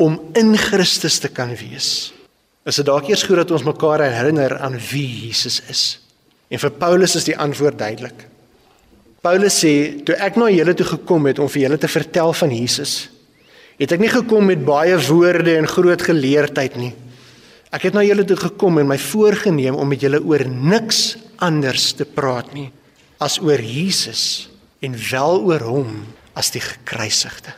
om 0.01 0.17
in 0.37 0.55
Christus 0.57 1.19
te 1.21 1.29
kan 1.33 1.53
wees. 1.57 2.11
Is 2.65 2.77
dit 2.77 2.85
dalk 2.85 3.09
eers 3.09 3.25
goed 3.25 3.41
dat 3.41 3.53
ons 3.53 3.65
mekaar 3.65 4.03
herinner 4.05 4.57
aan 4.61 4.77
wie 4.91 5.07
Jesus 5.27 5.59
is? 5.69 5.83
En 6.51 6.61
vir 6.61 6.73
Paulus 6.77 7.15
is 7.17 7.25
die 7.25 7.37
antwoord 7.37 7.79
duidelik. 7.79 8.27
Paulus 9.21 9.59
sê, 9.61 10.01
toe 10.05 10.15
ek 10.17 10.37
na 10.41 10.49
julle 10.49 10.73
toe 10.77 10.87
gekom 10.95 11.27
het 11.29 11.39
om 11.41 11.49
vir 11.51 11.67
julle 11.67 11.77
te 11.81 11.89
vertel 11.91 12.33
van 12.33 12.53
Jesus, 12.55 12.95
het 13.77 13.93
ek 13.93 14.01
nie 14.01 14.11
gekom 14.13 14.49
met 14.49 14.63
baie 14.65 14.97
woorde 15.07 15.53
en 15.59 15.69
groot 15.69 16.01
geleerdheid 16.05 16.77
nie. 16.77 16.91
Ek 17.71 17.85
het 17.87 17.95
na 17.95 18.03
julle 18.03 18.25
toe 18.27 18.37
gekom 18.39 18.81
en 18.81 18.89
my 18.89 18.97
voorgenem 18.99 19.77
om 19.79 19.87
met 19.89 20.01
julle 20.03 20.19
oor 20.25 20.43
niks 20.49 21.15
anders 21.41 21.91
te 21.97 22.05
praat 22.05 22.51
nie 22.57 22.69
as 23.21 23.37
oor 23.41 23.61
Jesus 23.61 24.49
en 24.81 24.97
wel 24.97 25.43
oor 25.45 25.63
hom 25.69 25.91
as 26.37 26.49
die 26.53 26.63
gekruisigde. 26.63 27.53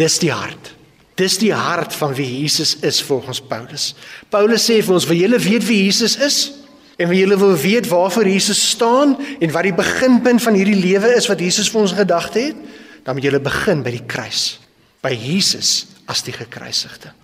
Dis 0.00 0.16
die 0.22 0.32
hart. 0.32 0.72
Dis 1.20 1.36
die 1.38 1.52
hart 1.54 1.94
van 1.94 2.16
wie 2.16 2.26
Jesus 2.40 2.74
is 2.82 3.02
volgens 3.04 3.42
Paulus. 3.44 3.92
Paulus 4.32 4.64
sê 4.64 4.80
vir 4.82 4.94
ons, 4.94 5.06
"Wil 5.06 5.20
julle 5.28 5.38
weet 5.38 5.66
wie 5.68 5.84
Jesus 5.84 6.16
is? 6.16 6.63
En 6.96 7.08
wil 7.08 7.18
julle 7.18 7.38
wil 7.38 7.56
weet 7.56 7.88
waarvoor 7.88 8.28
Jesus 8.28 8.68
staan 8.70 9.16
en 9.38 9.50
wat 9.50 9.66
die 9.66 9.74
beginpunt 9.74 10.42
van 10.42 10.54
hierdie 10.54 10.78
lewe 10.78 11.14
is 11.16 11.26
wat 11.26 11.40
Jesus 11.42 11.70
vir 11.70 11.80
ons 11.80 11.96
gedagte 11.96 12.38
het? 12.38 12.56
Dan 13.02 13.14
moet 13.14 13.26
julle 13.26 13.42
begin 13.42 13.82
by 13.82 13.90
die 13.90 14.06
kruis, 14.06 14.60
by 15.02 15.12
Jesus 15.12 15.86
as 16.06 16.22
die 16.22 16.36
gekruisigde." 16.36 17.23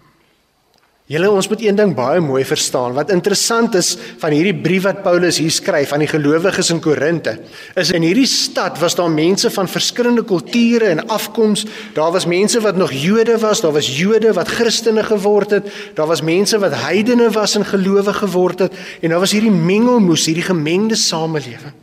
Julle 1.11 1.27
ons 1.27 1.49
moet 1.51 1.63
een 1.65 1.75
ding 1.75 1.91
baie 1.91 2.21
mooi 2.23 2.45
verstaan. 2.47 2.93
Wat 2.95 3.09
interessant 3.11 3.75
is 3.75 3.97
van 4.21 4.31
hierdie 4.31 4.55
brief 4.55 4.85
wat 4.85 5.01
Paulus 5.03 5.41
hier 5.43 5.51
skryf 5.51 5.91
aan 5.91 6.05
die 6.05 6.11
gelowiges 6.11 6.71
in 6.71 6.79
Korinte, 6.79 7.33
is 7.75 7.91
in 7.91 8.07
hierdie 8.07 8.29
stad 8.31 8.79
was 8.79 8.95
daar 8.95 9.11
mense 9.11 9.51
van 9.51 9.67
verskillende 9.67 10.23
kulture 10.23 10.93
en 10.93 11.03
afkoms. 11.11 11.67
Daar 11.99 12.15
was 12.15 12.29
mense 12.31 12.63
wat 12.63 12.79
nog 12.79 12.95
Jode 12.95 13.41
was, 13.43 13.65
daar 13.65 13.75
was 13.75 13.91
Jode 13.91 14.37
wat 14.39 14.55
Christene 14.55 15.03
geword 15.03 15.59
het, 15.59 15.75
daar 15.99 16.07
was 16.07 16.23
mense 16.23 16.63
wat 16.63 16.79
heidene 16.85 17.27
was 17.35 17.59
en 17.59 17.67
gelowige 17.67 18.15
geword 18.23 18.69
het 18.69 18.81
en 19.03 19.11
daar 19.11 19.27
was 19.27 19.35
hierdie 19.35 19.51
mengelmoes, 19.51 20.31
hierdie 20.31 20.47
gemengde 20.47 20.95
samelewing. 20.95 21.75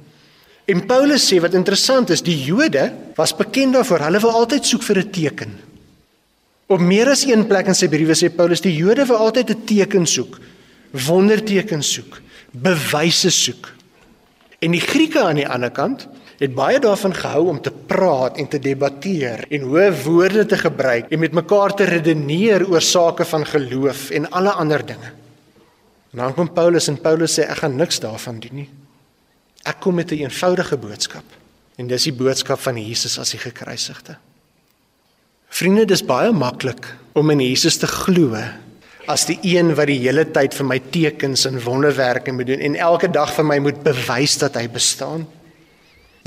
En 0.71 0.87
Paulus 0.87 1.27
sê 1.27 1.43
wat 1.43 1.55
interessant 1.55 2.15
is, 2.15 2.23
die 2.23 2.45
Jode 2.47 2.93
was 3.19 3.35
bekend 3.35 3.75
daarvoor, 3.75 4.07
hulle 4.07 4.23
wou 4.23 4.37
altyd 4.39 4.63
soek 4.63 4.87
vir 4.87 5.03
'n 5.03 5.11
teken. 5.11 5.67
Op 6.67 6.79
meer 6.83 7.07
as 7.07 7.23
een 7.23 7.45
plek 7.47 7.69
in 7.71 7.77
sy 7.77 7.87
briewe 7.87 8.15
sê 8.17 8.27
Paulus 8.27 8.59
die 8.59 8.73
Jode 8.75 9.05
wil 9.07 9.21
altyd 9.23 9.51
'n 9.51 9.63
teken 9.65 10.05
soek, 10.05 10.39
wondertekens 10.91 11.93
soek, 11.93 12.19
bewyse 12.51 13.31
soek. 13.31 13.71
En 14.59 14.71
die 14.71 14.81
Grieke 14.81 15.21
aan 15.21 15.39
die 15.39 15.47
ander 15.47 15.71
kant 15.71 16.07
het 16.37 16.53
baie 16.53 16.79
daarvan 16.79 17.13
gehou 17.13 17.47
om 17.47 17.61
te 17.61 17.71
praat 17.71 18.37
en 18.37 18.47
te 18.47 18.59
debatteer 18.59 19.45
en 19.49 19.61
hoë 19.61 20.03
woorde 20.03 20.45
te 20.45 20.57
gebruik 20.57 21.09
en 21.09 21.19
met 21.19 21.33
mekaar 21.33 21.73
te 21.73 21.83
redeneer 21.83 22.67
oor 22.67 22.81
sake 22.81 23.25
van 23.25 23.45
geloof 23.45 24.09
en 24.09 24.29
alle 24.29 24.51
ander 24.51 24.85
dinge. 24.85 25.11
En 26.11 26.17
dan 26.17 26.33
kom 26.33 26.53
Paulus 26.53 26.87
en 26.87 27.01
Paulus 27.01 27.39
sê 27.39 27.47
ek 27.47 27.57
gaan 27.63 27.75
niks 27.75 27.99
daarvan 27.99 28.39
doen 28.39 28.55
nie. 28.55 28.69
Ek 29.63 29.79
kom 29.79 29.95
met 29.95 30.11
'n 30.11 30.19
eenvoudige 30.19 30.77
boodskap 30.77 31.25
en 31.77 31.87
dis 31.87 32.03
die 32.03 32.13
boodskap 32.13 32.59
van 32.59 32.77
Jesus 32.77 33.19
as 33.19 33.31
die 33.31 33.39
gekruisigde. 33.39 34.17
Vriende, 35.49 35.85
dis 35.89 36.03
baie 36.05 36.31
maklik 36.35 36.85
om 37.17 37.31
in 37.33 37.41
Jesus 37.41 37.79
te 37.81 37.89
glo 37.89 38.37
as 39.07 39.23
die 39.29 39.37
een 39.47 39.71
wat 39.77 39.87
die 39.87 40.01
hele 40.01 40.25
tyd 40.35 40.55
vir 40.57 40.67
my 40.67 40.77
tekens 40.91 41.45
en 41.47 41.61
wonderwerke 41.63 42.33
moet 42.35 42.49
doen 42.49 42.63
en 42.67 42.75
elke 42.75 43.07
dag 43.07 43.31
vir 43.37 43.47
my 43.47 43.57
moet 43.63 43.79
bewys 43.85 44.35
dat 44.41 44.59
hy 44.59 44.65
bestaan. 44.67 45.23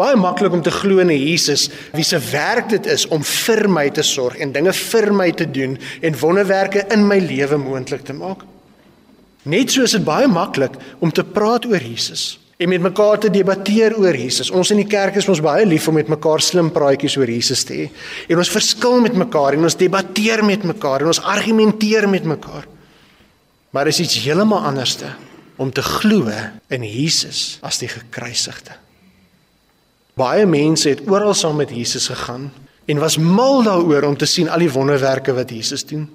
Baie 0.00 0.17
maklik 0.17 0.55
om 0.57 0.62
te 0.65 0.73
glo 0.73 1.03
in 1.03 1.12
Jesus 1.12 1.69
wie 1.93 2.07
se 2.07 2.17
werk 2.31 2.71
dit 2.73 2.89
is 2.89 3.05
om 3.12 3.21
vir 3.27 3.67
my 3.69 3.91
te 3.93 4.03
sorg 4.07 4.41
en 4.41 4.55
dinge 4.57 4.73
vir 4.73 5.11
my 5.12 5.29
te 5.37 5.45
doen 5.45 5.77
en 6.00 6.21
wonderwerke 6.23 6.87
in 6.95 7.05
my 7.07 7.21
lewe 7.21 7.61
moontlik 7.61 8.07
te 8.09 8.17
maak. 8.17 8.47
Net 9.45 9.73
so 9.73 9.85
is 9.85 9.93
dit 9.97 10.05
baie 10.05 10.29
maklik 10.29 10.81
om 11.05 11.12
te 11.12 11.25
praat 11.25 11.69
oor 11.69 11.85
Jesus 11.85 12.39
en 12.61 12.69
met 12.69 12.83
mekaar 12.85 13.19
te 13.23 13.31
debatteer 13.33 13.95
oor 13.97 14.17
Jesus. 14.17 14.50
Ons 14.52 14.75
in 14.75 14.83
die 14.83 14.88
kerk 14.88 15.17
is 15.17 15.29
ons 15.33 15.40
baie 15.40 15.64
lief 15.64 15.87
om 15.88 15.97
met 15.97 16.11
mekaar 16.12 16.43
slim 16.45 16.69
praatjies 16.75 17.17
oor 17.17 17.31
Jesus 17.33 17.64
te 17.64 17.79
hê. 17.79 17.87
En 18.29 18.43
ons 18.43 18.52
verskil 18.52 19.00
met 19.00 19.17
mekaar 19.17 19.57
en 19.57 19.64
ons 19.64 19.79
debatteer 19.81 20.45
met 20.45 20.67
mekaar 20.69 21.00
en 21.00 21.12
ons 21.14 21.23
argumenteer 21.33 22.09
met 22.12 22.29
mekaar. 22.29 22.69
Maar 23.73 23.88
is 23.88 24.02
iets 24.05 24.19
heeltemal 24.26 24.67
anderste 24.69 25.09
om 25.61 25.73
te 25.73 25.85
glo 25.85 26.29
in 26.69 26.85
Jesus 26.85 27.59
as 27.64 27.81
die 27.81 27.88
gekruisigde. 27.88 28.76
Baie 30.21 30.45
mense 30.45 30.90
het 30.93 31.07
oral 31.09 31.33
saam 31.38 31.57
met 31.62 31.73
Jesus 31.73 32.11
gegaan 32.12 32.50
en 32.85 33.00
was 33.00 33.17
mal 33.17 33.62
daaroor 33.64 34.11
om 34.11 34.21
te 34.21 34.29
sien 34.29 34.50
al 34.52 34.66
die 34.66 34.73
wonderwerke 34.73 35.33
wat 35.33 35.53
Jesus 35.55 35.87
doen 35.88 36.11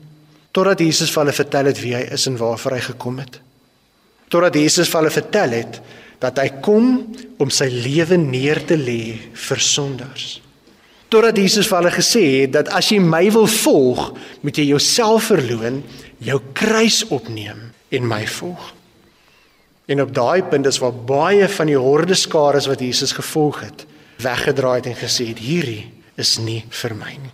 totdat 0.55 0.79
Jesus 0.79 1.12
vir 1.12 1.25
hulle 1.25 1.36
vertel 1.36 1.67
het 1.67 1.79
wie 1.84 1.97
hy 1.97 2.05
is 2.15 2.29
en 2.29 2.38
waarvoor 2.39 2.77
hy 2.77 2.84
gekom 2.86 3.17
het. 3.19 3.41
Totdat 4.31 4.55
Jesus 4.55 4.88
vir 4.88 5.01
hulle 5.01 5.12
vertel 5.12 5.55
het 5.58 5.79
dat 6.23 6.39
hy 6.41 6.49
kom 6.63 6.89
om 7.41 7.51
sy 7.51 7.67
lewe 7.71 8.17
neer 8.19 8.62
te 8.67 8.78
lê 8.80 9.15
vir 9.47 9.62
sondaars. 9.62 10.39
Totdat 11.12 11.38
Jesus 11.38 11.67
vir 11.69 11.80
hulle 11.80 11.93
gesê 11.93 12.23
het 12.41 12.56
dat 12.56 12.71
as 12.73 12.89
jy 12.91 12.99
my 13.04 13.23
wil 13.36 13.47
volg, 13.51 14.10
moet 14.41 14.58
jy 14.58 14.69
jouself 14.71 15.30
verloën, 15.30 15.82
jou 16.25 16.39
kruis 16.58 17.04
opneem 17.13 17.69
en 17.93 18.10
my 18.10 18.23
volg. 18.39 18.71
En 19.86 20.01
op 20.01 20.13
daai 20.15 20.43
punt 20.49 20.65
is 20.65 20.82
waar 20.82 20.95
baie 20.95 21.47
van 21.51 21.69
die 21.69 21.78
horde 21.78 22.17
skare 22.17 22.62
wat 22.65 22.82
Jesus 22.82 23.13
gevolg 23.13 23.62
het, 23.67 23.86
weggedraai 24.23 24.80
het 24.80 24.89
en 24.89 24.97
gesê 24.97 25.30
het 25.30 25.41
hierdie 25.43 25.86
is 26.17 26.38
nie 26.41 26.63
vir 26.82 26.95
my 26.97 27.13
nie. 27.19 27.34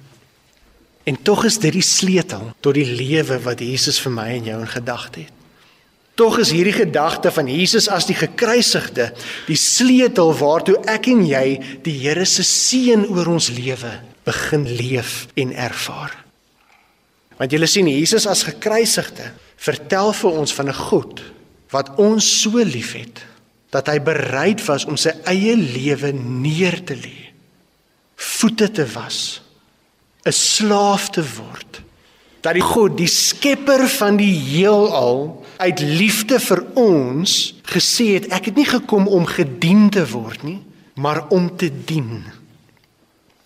En 1.10 1.18
tog 1.26 1.46
is 1.48 1.58
dit 1.62 1.74
die 1.74 1.86
sleutel 1.86 2.52
tot 2.62 2.76
die 2.78 2.86
lewe 2.86 3.40
wat 3.42 3.62
Jesus 3.64 4.00
vir 4.04 4.14
my 4.14 4.28
en 4.36 4.50
jou 4.52 4.60
in 4.60 4.74
gedagte 4.74 5.24
het. 5.26 5.41
Tog 6.20 6.38
is 6.44 6.52
hierdie 6.52 6.76
gedagte 6.76 7.32
van 7.32 7.48
Jesus 7.48 7.88
as 7.88 8.06
die 8.10 8.18
gekruisigde 8.18 9.12
die 9.48 9.60
sleutel 9.60 10.34
waartoe 10.38 10.78
ek 10.92 11.08
en 11.08 11.24
jy 11.26 11.46
die 11.86 11.96
Here 12.04 12.26
se 12.28 12.44
seën 12.44 13.08
oor 13.08 13.32
ons 13.32 13.50
lewe 13.56 13.94
begin 14.28 14.68
leef 14.68 15.28
en 15.40 15.54
ervaar. 15.56 16.14
Want 17.40 17.54
julle 17.56 17.70
sien 17.70 17.88
Jesus 17.90 18.28
as 18.30 18.44
gekruisigde 18.46 19.32
vertel 19.62 20.12
vir 20.14 20.40
ons 20.44 20.54
van 20.54 20.70
'n 20.70 20.82
God 20.90 21.22
wat 21.72 21.96
ons 21.98 22.42
so 22.42 22.60
liefhet 22.60 23.24
dat 23.72 23.88
hy 23.88 24.00
bereid 24.04 24.60
was 24.68 24.86
om 24.86 24.98
sy 25.00 25.14
eie 25.26 25.56
lewe 25.56 26.12
neer 26.14 26.84
te 26.84 26.96
lê, 26.96 27.32
voete 28.16 28.68
te 28.72 28.86
was, 28.94 29.42
'n 30.26 30.32
slaaf 30.32 31.10
te 31.10 31.24
word. 31.24 31.82
Dat 32.42 32.54
die 32.54 32.62
God, 32.62 32.98
die 32.98 33.08
skepper 33.08 33.88
van 33.88 34.18
die 34.18 34.34
heelal, 34.34 35.41
uit 35.62 35.80
liefde 35.80 36.40
vir 36.42 36.64
ons 36.80 37.38
gesê 37.70 38.16
het 38.18 38.30
ek 38.34 38.50
het 38.50 38.60
nie 38.60 38.68
gekom 38.68 39.08
om 39.08 39.28
gedien 39.30 39.90
te 39.94 40.04
word 40.10 40.44
nie, 40.48 40.60
maar 40.98 41.28
om 41.30 41.50
te 41.58 41.70
dien. 41.70 42.24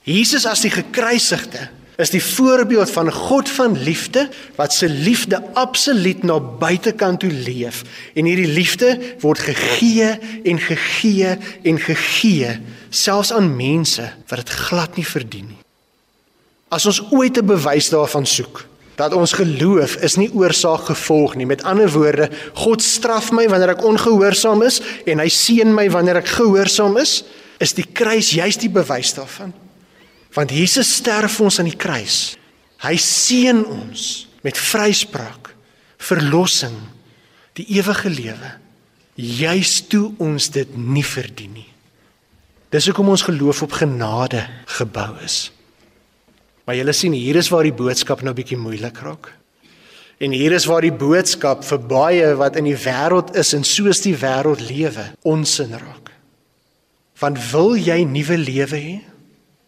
Jesus 0.06 0.46
as 0.48 0.64
die 0.64 0.72
gekruisigde 0.74 1.68
is 2.02 2.12
die 2.12 2.24
voorbeeld 2.24 2.92
van 2.92 3.12
God 3.12 3.50
van 3.50 3.76
liefde 3.84 4.28
wat 4.58 4.74
se 4.76 4.90
liefde 4.90 5.40
absoluut 5.56 6.24
na 6.28 6.40
buitekant 6.40 7.24
toe 7.24 7.32
leef 7.32 7.84
en 8.16 8.28
hierdie 8.28 8.52
liefde 8.52 8.92
word 9.24 9.44
gegee 9.48 10.12
en 10.44 10.60
gegee 10.60 11.38
en 11.64 11.80
gegee 11.80 12.58
selfs 12.90 13.32
aan 13.36 13.56
mense 13.56 14.04
wat 14.28 14.44
dit 14.44 14.56
glad 14.68 15.00
nie 15.00 15.08
verdien 15.08 15.48
nie. 15.54 15.62
As 16.70 16.86
ons 16.86 17.02
ooit 17.12 17.38
'n 17.38 17.46
bewys 17.46 17.90
daarvan 17.90 18.26
soek, 18.26 18.66
dat 18.96 19.14
ons 19.14 19.36
geloof 19.36 19.98
is 20.06 20.16
nie 20.20 20.30
oorsaak 20.34 20.88
gevolg 20.90 21.36
nie. 21.36 21.48
Met 21.48 21.64
ander 21.68 21.92
woorde, 21.92 22.30
God 22.56 22.84
straf 22.84 23.32
my 23.36 23.48
wanneer 23.52 23.76
ek 23.76 23.84
ongehoorsaam 23.86 24.64
is 24.68 24.80
en 25.06 25.22
hy 25.24 25.30
seën 25.32 25.72
my 25.76 25.88
wanneer 25.92 26.22
ek 26.22 26.32
gehoorsaam 26.38 26.98
is, 27.02 27.20
is 27.60 27.76
die 27.76 27.88
kruis 27.88 28.34
juist 28.36 28.64
die 28.64 28.72
bewys 28.72 29.14
daarvan. 29.18 29.54
Want 30.36 30.52
Jesus 30.52 30.92
sterf 31.00 31.38
vir 31.38 31.48
ons 31.48 31.60
aan 31.60 31.70
die 31.70 31.80
kruis. 31.80 32.36
Hy 32.84 32.96
seën 33.00 33.64
ons 33.64 34.28
met 34.46 34.58
vryspraak, 34.60 35.52
verlossing, 36.06 36.76
die 37.56 37.66
ewige 37.78 38.12
lewe, 38.12 38.52
juist 39.16 39.88
toe 39.92 40.10
ons 40.22 40.50
dit 40.52 40.76
nie 40.76 41.06
verdien 41.08 41.54
nie. 41.56 41.70
Dis 42.76 42.90
hoekom 42.90 43.14
ons 43.14 43.24
geloof 43.24 43.64
op 43.64 43.78
genade 43.80 44.44
gebou 44.76 45.14
is. 45.24 45.55
Maar 46.66 46.80
julle 46.80 46.94
sien 46.98 47.14
hier 47.14 47.38
is 47.38 47.52
waar 47.54 47.68
die 47.68 47.76
boodskap 47.76 48.24
nou 48.26 48.34
bietjie 48.34 48.58
moeilik 48.58 48.98
raak. 49.06 49.32
En 50.18 50.32
hier 50.32 50.54
is 50.56 50.66
waar 50.66 50.86
die 50.86 50.96
boodskap 50.96 51.66
vir 51.68 51.82
baie 51.92 52.30
wat 52.40 52.56
in 52.58 52.70
die 52.70 52.78
wêreld 52.80 53.34
is 53.38 53.54
en 53.54 53.66
soos 53.68 54.02
die 54.02 54.16
wêreld 54.18 54.64
lewe, 54.64 55.10
onsin 55.28 55.76
raak. 55.76 56.14
Want 57.20 57.40
wil 57.52 57.76
jy 57.80 58.02
nuwe 58.08 58.38
lewe 58.40 58.80
hê? 58.80 58.96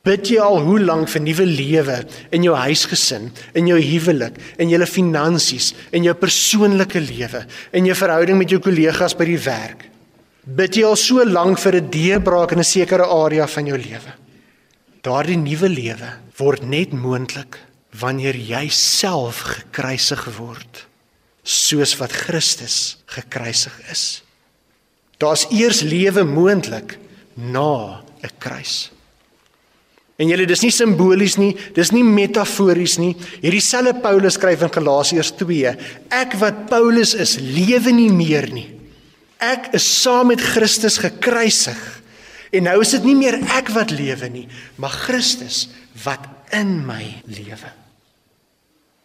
Bid 0.07 0.29
jy 0.31 0.37
al 0.39 0.61
hoe 0.63 0.77
lank 0.79 1.09
vir 1.11 1.23
nuwe 1.25 1.45
lewe 1.49 1.97
in 2.31 2.45
jou 2.45 2.55
huisgesin, 2.55 3.27
in 3.59 3.67
jou 3.67 3.79
huwelik, 3.81 4.37
in 4.57 4.71
jou 4.71 4.79
finansies, 4.87 5.73
in 5.91 6.07
jou 6.07 6.13
persoonlike 6.15 7.01
lewe, 7.03 7.43
in 7.75 7.89
jou 7.89 7.95
verhouding 7.99 8.39
met 8.39 8.51
jou 8.51 8.61
kollegas 8.63 9.17
by 9.19 9.27
die 9.27 9.41
werk? 9.43 9.83
Bid 10.47 10.79
jy 10.79 10.85
al 10.87 10.95
so 10.95 11.25
lank 11.27 11.59
vir 11.59 11.75
'n 11.75 11.91
deurbraak 11.91 12.53
in 12.53 12.59
'n 12.59 12.63
sekere 12.63 13.03
area 13.03 13.47
van 13.47 13.65
jou 13.67 13.77
lewe? 13.77 14.26
Daardie 15.05 15.37
nuwe 15.37 15.69
lewe 15.69 16.11
word 16.37 16.63
net 16.65 16.93
moontlik 16.93 17.59
wanneer 17.99 18.35
jy 18.35 18.67
self 18.73 19.43
gekruisig 19.47 20.25
word 20.37 20.85
soos 21.47 21.95
wat 22.01 22.11
Christus 22.11 22.97
gekruisig 23.07 23.73
is. 23.91 24.21
Daar's 25.21 25.47
eers 25.53 25.81
lewe 25.81 26.23
moontlik 26.27 26.97
na 27.35 28.03
'n 28.21 28.33
kruis. 28.39 28.91
En 30.17 30.27
julle 30.27 30.47
dis 30.49 30.61
nie 30.61 30.71
simbolies 30.71 31.37
nie, 31.37 31.55
dis 31.73 31.91
nie 31.91 32.03
metafories 32.03 32.97
nie. 32.97 33.15
Hierdie 33.41 33.61
selfe 33.61 33.93
Paulus 34.01 34.33
skryf 34.33 34.61
in 34.61 34.69
Galasiërs 34.69 35.31
2: 35.37 35.75
Ek 36.09 36.33
wat 36.41 36.65
Paulus 36.69 37.13
is, 37.13 37.37
lewe 37.37 37.91
nie 37.91 38.09
meer 38.09 38.49
nie. 38.49 38.73
Ek 39.37 39.69
is 39.73 39.85
saam 40.01 40.27
met 40.27 40.41
Christus 40.41 40.97
gekruisig. 40.97 41.96
En 42.51 42.67
nou 42.69 42.77
is 42.81 42.93
dit 42.95 43.05
nie 43.09 43.17
meer 43.17 43.39
ek 43.57 43.71
wat 43.75 43.91
lewe 43.91 44.29
nie, 44.31 44.47
maar 44.79 44.93
Christus 44.93 45.67
wat 46.03 46.27
in 46.55 46.79
my 46.87 47.03
lewe. 47.27 47.71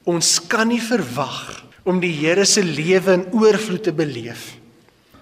Ons 0.09 0.37
kan 0.50 0.68
nie 0.70 0.83
verwag 0.83 1.62
om 1.87 2.00
die 2.02 2.12
Here 2.14 2.44
se 2.46 2.62
lewe 2.62 3.18
in 3.18 3.24
oorvloed 3.35 3.87
te 3.87 3.94
beleef. 3.94 4.52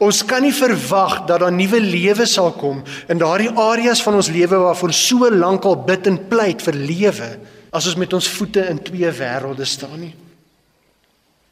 Ons 0.01 0.23
kan 0.25 0.41
nie 0.45 0.55
verwag 0.57 1.27
dat 1.29 1.43
daar 1.43 1.53
nuwe 1.53 1.81
lewe 1.81 2.25
sal 2.29 2.55
kom 2.57 2.81
in 3.13 3.21
daardie 3.21 3.53
areas 3.53 4.01
van 4.05 4.17
ons 4.17 4.31
lewe 4.33 4.63
waarvoor 4.63 4.95
so 4.97 5.29
lank 5.29 5.67
al 5.69 5.77
bid 5.85 6.09
en 6.09 6.17
pleit 6.31 6.65
vir 6.65 6.77
lewe 6.77 7.29
as 7.71 7.89
ons 7.91 7.99
met 8.01 8.17
ons 8.17 8.31
voete 8.39 8.65
in 8.73 8.81
twee 8.85 9.11
wêrelde 9.21 9.69
staan 9.69 10.01
nie. 10.01 10.15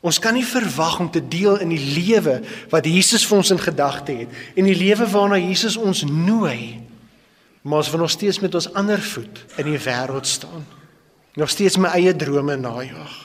Ons 0.00 0.20
kan 0.22 0.36
nie 0.36 0.46
verwag 0.46 1.00
om 1.02 1.10
te 1.10 1.20
deel 1.20 1.58
in 1.64 1.72
die 1.74 1.82
lewe 1.82 2.38
wat 2.70 2.86
Jesus 2.86 3.24
vir 3.26 3.40
ons 3.40 3.50
in 3.50 3.58
gedagte 3.58 4.14
het 4.20 4.34
en 4.54 4.68
die 4.68 4.76
lewe 4.78 5.08
waarna 5.10 5.40
Jesus 5.42 5.76
ons 5.76 6.04
nooi. 6.06 6.78
Maar 7.66 7.82
ons 7.82 7.90
wil 7.90 8.04
nog 8.06 8.12
steeds 8.14 8.38
met 8.40 8.54
ons 8.54 8.70
ander 8.78 9.00
voet 9.02 9.42
in 9.58 9.72
die 9.72 9.80
wêreld 9.82 10.26
staan. 10.26 10.62
Nog 11.34 11.50
steeds 11.50 11.78
my 11.82 11.90
eie 11.98 12.14
drome 12.16 12.56
najag. 12.56 13.16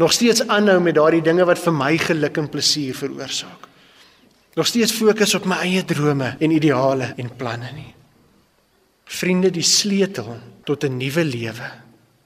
Nog 0.00 0.12
steeds 0.16 0.46
aanhou 0.48 0.78
met 0.80 0.96
daardie 0.96 1.22
dinge 1.24 1.44
wat 1.44 1.60
vir 1.60 1.76
my 1.76 1.92
geluk 2.00 2.40
en 2.40 2.48
plesier 2.48 2.96
veroorsaak. 2.96 3.68
Nog 4.56 4.66
steeds 4.66 4.92
fokus 4.96 5.34
op 5.36 5.44
my 5.48 5.60
eie 5.64 5.84
drome 5.84 6.34
en 6.40 6.56
ideale 6.56 7.12
en 7.16 7.28
planne 7.36 7.68
nie. 7.76 7.92
Vriende, 9.12 9.50
die 9.52 9.64
sleutel 9.64 10.38
tot 10.64 10.84
'n 10.84 10.96
nuwe 10.96 11.24
lewe 11.24 11.68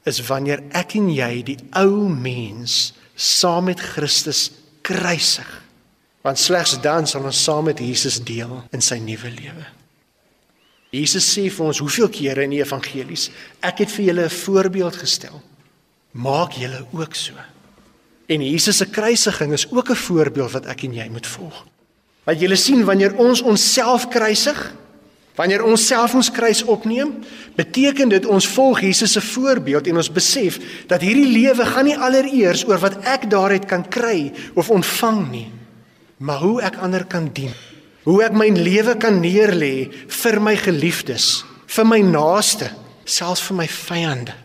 is 0.04 0.22
wanneer 0.26 0.62
ek 0.70 0.94
en 0.94 1.10
jy 1.10 1.42
die 1.42 1.58
ou 1.70 2.08
mens 2.08 2.94
saam 3.16 3.64
met 3.64 3.80
Christus 3.80 4.50
kruisig. 4.84 5.48
Want 6.22 6.38
slegs 6.38 6.76
dan 6.82 7.06
sal 7.06 7.24
ons 7.24 7.42
saam 7.42 7.64
met 7.64 7.80
Jesus 7.80 8.20
deel 8.22 8.62
in 8.74 8.84
sy 8.84 8.98
nuwe 9.02 9.30
lewe. 9.30 9.66
Jesus 10.94 11.26
sê 11.26 11.48
vir 11.50 11.66
ons 11.66 11.80
hoeveel 11.82 12.08
kere 12.12 12.46
in 12.46 12.54
die 12.54 12.62
evangelies, 12.62 13.30
ek 13.64 13.84
het 13.84 13.90
vir 13.90 14.04
julle 14.10 14.24
'n 14.24 14.30
voorbeeld 14.30 14.96
gestel. 14.96 15.42
Maak 16.12 16.52
julle 16.52 16.86
ook 16.92 17.14
so. 17.14 17.34
En 18.26 18.42
Jesus 18.42 18.76
se 18.76 18.86
kruisiging 18.86 19.52
is 19.52 19.70
ook 19.70 19.90
'n 19.90 19.94
voorbeeld 19.94 20.52
wat 20.52 20.66
ek 20.66 20.82
en 20.82 20.94
jy 20.94 21.08
moet 21.08 21.26
volg. 21.26 21.66
Want 22.24 22.40
julle 22.40 22.56
sien 22.56 22.84
wanneer 22.84 23.14
ons 23.16 23.42
onsself 23.42 24.08
kruisig, 24.08 24.74
wanneer 25.36 25.64
ons 25.64 25.84
self 25.86 26.14
ons 26.16 26.30
kruis 26.32 26.62
opneem, 26.64 27.12
beteken 27.56 28.10
dit 28.12 28.26
ons 28.26 28.48
volg 28.56 28.80
Jesus 28.86 29.12
se 29.16 29.22
voorbeeld 29.22 29.90
en 29.90 30.00
ons 30.00 30.12
besef 30.12 30.58
dat 30.88 31.04
hierdie 31.04 31.28
lewe 31.28 31.66
gaan 31.68 31.88
nie 31.88 31.96
allereers 31.96 32.64
oor 32.68 32.80
wat 32.82 32.98
ek 33.08 33.28
daaruit 33.32 33.68
kan 33.68 33.84
kry 33.84 34.32
of 34.56 34.72
ontvang 34.72 35.22
nie, 35.30 35.46
maar 36.18 36.40
hoe 36.40 36.58
ek 36.64 36.80
ander 36.84 37.04
kan 37.04 37.28
dien. 37.36 37.52
Hoe 38.06 38.22
ek 38.24 38.36
my 38.38 38.48
lewe 38.54 38.94
kan 39.02 39.18
neerlê 39.20 39.88
vir 40.22 40.40
my 40.40 40.54
geliefdes, 40.56 41.44
vir 41.66 41.88
my 41.88 42.00
naaste, 42.06 42.70
selfs 43.04 43.42
vir 43.48 43.60
my 43.60 43.66
vyande. 43.70 44.36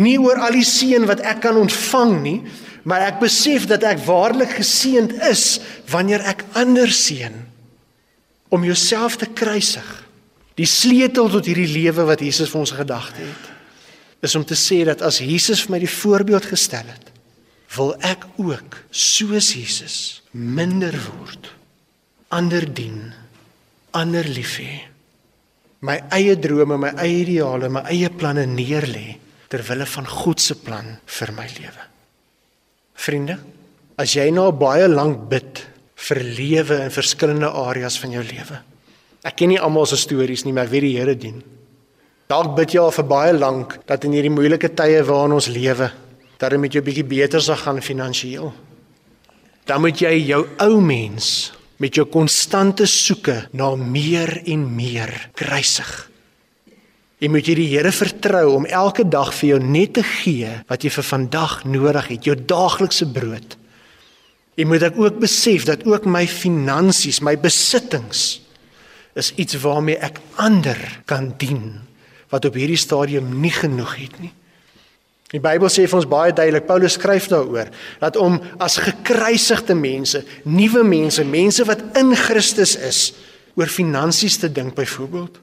Nie 0.00 0.18
oor 0.22 0.38
al 0.42 0.54
die 0.58 0.66
seën 0.66 1.06
wat 1.08 1.22
ek 1.26 1.44
kan 1.46 1.58
ontvang 1.58 2.16
nie, 2.22 2.40
maar 2.84 3.04
ek 3.06 3.20
besef 3.22 3.66
dat 3.70 3.84
ek 3.86 4.02
waarlik 4.06 4.52
geseënd 4.58 5.16
is 5.28 5.60
wanneer 5.90 6.24
ek 6.30 6.44
ander 6.58 6.90
seën 6.92 7.49
om 8.50 8.64
jouself 8.66 9.16
te 9.16 9.28
kruisig. 9.30 9.88
Die 10.58 10.68
sleutel 10.68 11.30
tot 11.32 11.46
hierdie 11.48 11.70
lewe 11.70 12.04
wat 12.08 12.22
Jesus 12.24 12.50
vir 12.52 12.60
ons 12.60 12.74
gedagte 12.76 13.22
het, 13.22 13.46
is 14.26 14.34
om 14.36 14.44
te 14.44 14.58
sê 14.58 14.82
dat 14.84 15.00
as 15.06 15.22
Jesus 15.24 15.62
vir 15.64 15.76
my 15.76 15.80
die 15.80 15.90
voorbeeld 15.90 16.50
gestel 16.50 16.90
het, 16.90 17.06
wil 17.76 17.94
ek 18.04 18.26
ook 18.42 18.76
soos 18.90 19.52
Jesus 19.54 19.96
minder 20.34 20.94
word, 21.06 21.48
ander 22.34 22.66
dien, 22.66 23.12
ander 23.96 24.26
lief 24.26 24.58
hê. 24.60 24.82
My 25.86 25.96
eie 26.12 26.34
drome, 26.36 26.76
my 26.76 26.90
eie 27.00 27.22
ideale, 27.22 27.70
my 27.72 27.86
eie 27.88 28.10
planne 28.12 28.44
neerlê 28.50 29.16
ter 29.50 29.62
wille 29.66 29.86
van 29.88 30.06
God 30.06 30.42
se 30.42 30.58
plan 30.60 30.98
vir 31.06 31.32
my 31.34 31.46
lewe. 31.56 31.86
Vriende, 33.00 33.38
as 33.96 34.12
jy 34.18 34.28
nou 34.34 34.50
baie 34.52 34.86
lank 34.90 35.24
bid 35.30 35.62
vir 36.00 36.20
lewe 36.24 36.80
in 36.86 36.92
verskillende 36.94 37.50
areas 37.50 37.98
van 38.00 38.14
jou 38.16 38.22
lewe. 38.24 38.60
Ek 39.26 39.36
ken 39.36 39.52
nie 39.52 39.60
almal 39.60 39.88
se 39.88 39.98
stories 40.00 40.46
nie, 40.46 40.54
maar 40.56 40.68
ek 40.68 40.74
weet 40.74 40.86
die 40.86 40.96
Here 40.96 41.14
dien. 41.18 41.42
Dalk 42.30 42.54
bid 42.56 42.74
jy 42.74 42.80
al 42.80 42.94
vir 42.94 43.08
baie 43.10 43.32
lank 43.36 43.76
dat 43.90 44.06
in 44.06 44.14
hierdie 44.16 44.32
moeilike 44.32 44.70
tye 44.78 45.02
waarin 45.04 45.36
ons 45.36 45.50
lewe, 45.50 45.90
dat 46.40 46.54
dit 46.54 46.62
met 46.62 46.72
jou 46.72 46.82
bietjie 46.86 47.04
beter 47.04 47.42
sal 47.42 47.58
gaan 47.60 47.82
finansiëel. 47.84 48.52
Dan 49.68 49.82
moet 49.84 50.00
jy 50.00 50.14
jou 50.30 50.44
ou 50.62 50.78
mens 50.80 51.50
met 51.80 51.96
jou 51.96 52.06
konstante 52.12 52.86
soeke 52.88 53.36
na 53.56 53.72
meer 53.76 54.40
en 54.48 54.64
meer 54.76 55.12
kruisig. 55.36 55.90
Jy 57.20 57.28
moet 57.28 57.48
jy 57.48 57.54
die 57.58 57.68
Here 57.74 57.92
vertrou 57.92 58.54
om 58.54 58.64
elke 58.64 59.04
dag 59.04 59.34
vir 59.36 59.54
jou 59.54 59.60
net 59.60 59.98
te 59.98 60.04
gee 60.06 60.52
wat 60.70 60.84
jy 60.84 60.92
vir 60.94 61.04
vandag 61.10 61.56
nodig 61.68 62.12
het, 62.14 62.28
jou 62.30 62.36
daaglikse 62.38 63.08
brood. 63.12 63.59
Jy 64.58 64.66
moet 64.66 64.82
ek 64.90 64.98
ook 64.98 65.20
besef 65.22 65.64
dat 65.68 65.86
ook 65.86 66.08
my 66.10 66.26
finansies, 66.26 67.20
my 67.20 67.36
besittings 67.38 68.40
is 69.18 69.32
iets 69.40 69.58
waarmee 69.62 69.98
ek 69.98 70.20
ander 70.38 70.78
kan 71.06 71.32
dien 71.38 71.80
wat 72.30 72.44
op 72.46 72.54
hierdie 72.54 72.78
stadium 72.78 73.40
nie 73.42 73.52
genoeg 73.54 73.96
het 73.98 74.20
nie. 74.22 74.32
Die 75.30 75.40
Bybel 75.42 75.70
sê 75.70 75.86
vir 75.86 75.98
ons 75.98 76.08
baie 76.10 76.32
duidelik, 76.34 76.66
Paulus 76.66 76.96
skryf 76.98 77.28
daaroor, 77.30 77.70
dat 78.02 78.16
om 78.18 78.40
as 78.62 78.80
gekruisigde 78.82 79.76
mense, 79.78 80.24
nuwe 80.42 80.82
mense, 80.86 81.24
mense 81.26 81.66
wat 81.66 81.82
in 81.98 82.14
Christus 82.18 82.74
is, 82.74 83.02
oor 83.58 83.70
finansies 83.70 84.38
te 84.40 84.50
dink 84.52 84.74
byvoorbeeld 84.78 85.38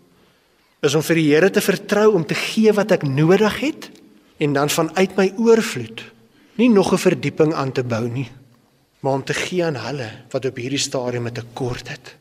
is 0.85 0.95
om 0.95 1.03
vir 1.05 1.19
die 1.19 1.27
Here 1.31 1.49
te 1.53 1.63
vertrou 1.63 2.11
om 2.15 2.25
te 2.27 2.37
gee 2.37 2.73
wat 2.75 2.93
ek 2.95 3.05
nodig 3.07 3.61
het 3.63 3.89
en 4.43 4.53
dan 4.53 4.71
vanuit 4.71 5.15
my 5.17 5.31
oorvloed 5.41 6.03
nie 6.57 6.69
nog 6.69 6.93
'n 6.93 7.01
verdieping 7.01 7.53
aan 7.53 7.71
te 7.71 7.83
bou 7.83 8.07
nie 8.07 8.29
maar 8.99 9.13
om 9.13 9.23
te 9.23 9.33
gee 9.33 9.65
aan 9.65 9.75
hulle 9.75 10.09
wat 10.31 10.45
op 10.45 10.55
hierdie 10.55 10.81
stadium 10.81 11.27
'n 11.27 11.33
tekort 11.33 11.87
het. 11.87 12.15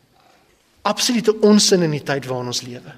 Absolute 0.82 1.40
onsin 1.40 1.82
in 1.82 1.90
die 1.90 2.02
tyd 2.02 2.26
waarin 2.26 2.46
ons 2.46 2.62
lewe. 2.62 2.92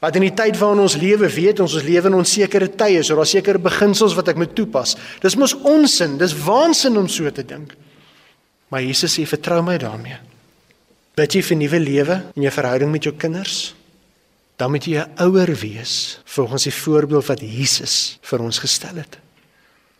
Wat 0.00 0.16
in 0.16 0.22
die 0.22 0.34
tyd 0.34 0.58
waarin 0.58 0.80
ons 0.80 0.96
lewe, 0.96 1.28
weet 1.28 1.60
ons 1.60 1.74
ons 1.74 1.82
lewe 1.82 2.06
in 2.06 2.14
onsekere 2.14 2.68
tye, 2.76 3.02
so 3.02 3.14
daar 3.14 3.26
seker 3.26 3.60
beginsels 3.60 4.14
wat 4.14 4.28
ek 4.28 4.36
moet 4.36 4.54
toepas. 4.54 4.96
Dis 5.20 5.36
mos 5.36 5.54
onsin, 5.54 6.18
dis 6.18 6.34
waansin 6.34 6.96
om 6.96 7.08
so 7.08 7.30
te 7.30 7.44
dink. 7.44 7.76
Maar 8.68 8.82
Jesus 8.82 9.18
sê 9.18 9.26
vertrou 9.26 9.62
my 9.62 9.76
daarmee. 9.76 10.18
Bid 11.14 11.32
jy 11.32 11.42
vir 11.42 11.56
nuwe 11.56 11.80
lewe 11.80 12.22
in 12.34 12.42
jou 12.42 12.52
verhouding 12.52 12.90
met 12.90 13.02
jou 13.02 13.14
kinders? 13.14 13.74
dan 14.60 14.70
moet 14.70 14.84
jy 14.84 15.00
'n 15.00 15.12
ouer 15.24 15.54
wees 15.56 16.20
volgens 16.24 16.62
die 16.62 16.74
voorbeeld 16.74 17.26
wat 17.26 17.40
Jesus 17.40 18.18
vir 18.20 18.40
ons 18.40 18.58
gestel 18.58 18.96
het. 18.96 19.18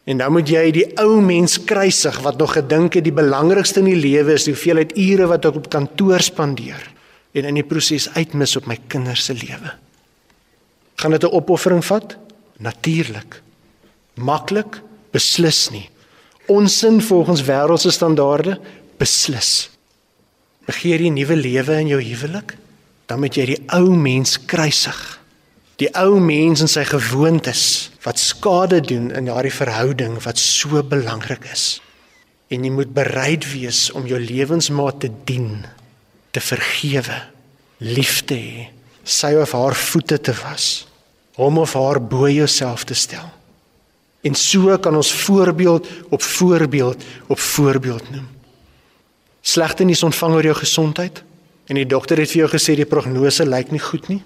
En 0.04 0.18
dan 0.18 0.32
moet 0.32 0.48
jy 0.48 0.70
die 0.74 0.86
ou 0.98 1.20
mens 1.22 1.58
kruisig 1.64 2.20
wat 2.24 2.38
nog 2.40 2.54
gedink 2.56 2.96
het 2.98 3.04
die 3.04 3.14
belangrikste 3.14 3.82
in 3.82 3.90
die 3.92 4.00
lewe 4.00 4.34
is 4.38 4.46
hoeveelheid 4.48 4.96
ure 4.98 5.28
wat 5.30 5.44
ek 5.44 5.60
op 5.60 5.68
kantoor 5.70 6.24
spandeer 6.24 6.88
en 7.36 7.46
in 7.46 7.60
die 7.60 7.66
proses 7.66 8.08
uitmis 8.16 8.56
op 8.56 8.66
my 8.66 8.78
kinders 8.90 9.28
se 9.28 9.34
lewe. 9.34 9.70
Gaan 10.96 11.10
dit 11.10 11.22
'n 11.22 11.32
opoffering 11.32 11.84
vat? 11.84 12.16
Natuurlik. 12.58 13.42
Maklik? 14.14 14.82
Beslis 15.12 15.70
nie. 15.70 15.88
Onsin 16.46 17.00
volgens 17.00 17.42
wêreldse 17.42 17.90
standaarde? 17.90 18.60
Beslis. 18.98 19.70
Begeer 20.66 21.00
jy 21.00 21.08
'n 21.08 21.14
nuwe 21.14 21.36
lewe 21.36 21.80
in 21.80 21.86
jou 21.86 22.02
huwelik? 22.02 22.56
dan 23.10 23.18
moet 23.18 23.34
jy 23.34 23.48
die 23.50 23.62
ou 23.74 23.90
mens 23.98 24.36
kruisig. 24.46 24.98
Die 25.80 25.88
ou 25.96 26.18
mens 26.20 26.60
en 26.60 26.68
sy 26.68 26.84
gewoontes 26.88 27.62
wat 28.04 28.20
skade 28.20 28.82
doen 28.84 29.08
in 29.16 29.30
daardie 29.30 29.54
verhouding 29.54 30.18
wat 30.26 30.40
so 30.40 30.82
belangrik 30.84 31.46
is. 31.52 31.80
En 32.52 32.66
jy 32.66 32.72
moet 32.74 32.92
bereid 32.92 33.46
wees 33.52 33.88
om 33.96 34.08
jou 34.08 34.18
lewensmaat 34.20 35.00
te 35.04 35.10
dien, 35.28 35.62
te 36.34 36.42
vergewe, 36.42 37.16
lief 37.80 38.20
te 38.28 38.36
hê, 38.36 38.66
sy 39.04 39.32
of 39.40 39.54
haar 39.56 39.76
voete 39.78 40.18
te 40.20 40.34
was, 40.42 40.66
hom 41.40 41.62
of 41.62 41.76
haar 41.78 42.02
bo 42.02 42.28
jouself 42.28 42.84
te 42.84 42.98
stel. 42.98 43.30
En 44.26 44.36
so 44.36 44.76
kan 44.84 44.98
ons 44.98 45.14
voorbeeld 45.22 45.88
op 46.12 46.22
voorbeeld 46.22 47.08
op 47.32 47.40
voorbeeld 47.40 48.10
noem. 48.12 48.28
Slegte 49.40 49.86
nuus 49.88 50.02
ontvang 50.04 50.36
oor 50.36 50.50
jou 50.50 50.58
gesondheid? 50.60 51.22
en 51.70 51.78
die 51.78 51.86
dokter 51.86 52.18
het 52.18 52.32
vir 52.32 52.42
jou 52.44 52.50
gesê 52.50 52.74
die 52.78 52.88
prognose 52.88 53.46
lyk 53.46 53.70
nie 53.70 53.82
goed 53.82 54.08
nie. 54.10 54.20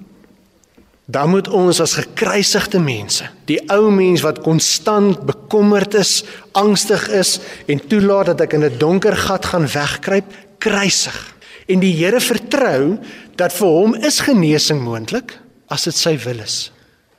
Dan 1.04 1.34
moet 1.34 1.48
ons 1.52 1.80
as 1.84 1.98
gekruisigde 1.98 2.80
mense, 2.80 3.26
die 3.44 3.58
ou 3.72 3.90
mens 3.92 4.22
wat 4.24 4.40
konstant 4.40 5.20
bekommerd 5.28 5.94
is, 6.00 6.22
angstig 6.56 7.08
is 7.12 7.36
en 7.68 7.82
toelaat 7.90 8.32
dat 8.32 8.46
ek 8.46 8.56
in 8.56 8.64
'n 8.64 8.78
donker 8.78 9.16
gat 9.16 9.44
gaan 9.44 9.68
wegkruip, 9.68 10.24
kruisig. 10.58 11.34
En 11.68 11.80
die 11.80 11.92
Here 11.92 12.20
vertrou 12.20 12.98
dat 13.36 13.52
vir 13.52 13.68
hom 13.68 13.94
is 13.94 14.20
genesing 14.20 14.80
moontlik 14.80 15.40
as 15.68 15.84
dit 15.84 15.94
sy 15.94 16.16
wil 16.24 16.40
is. 16.40 16.72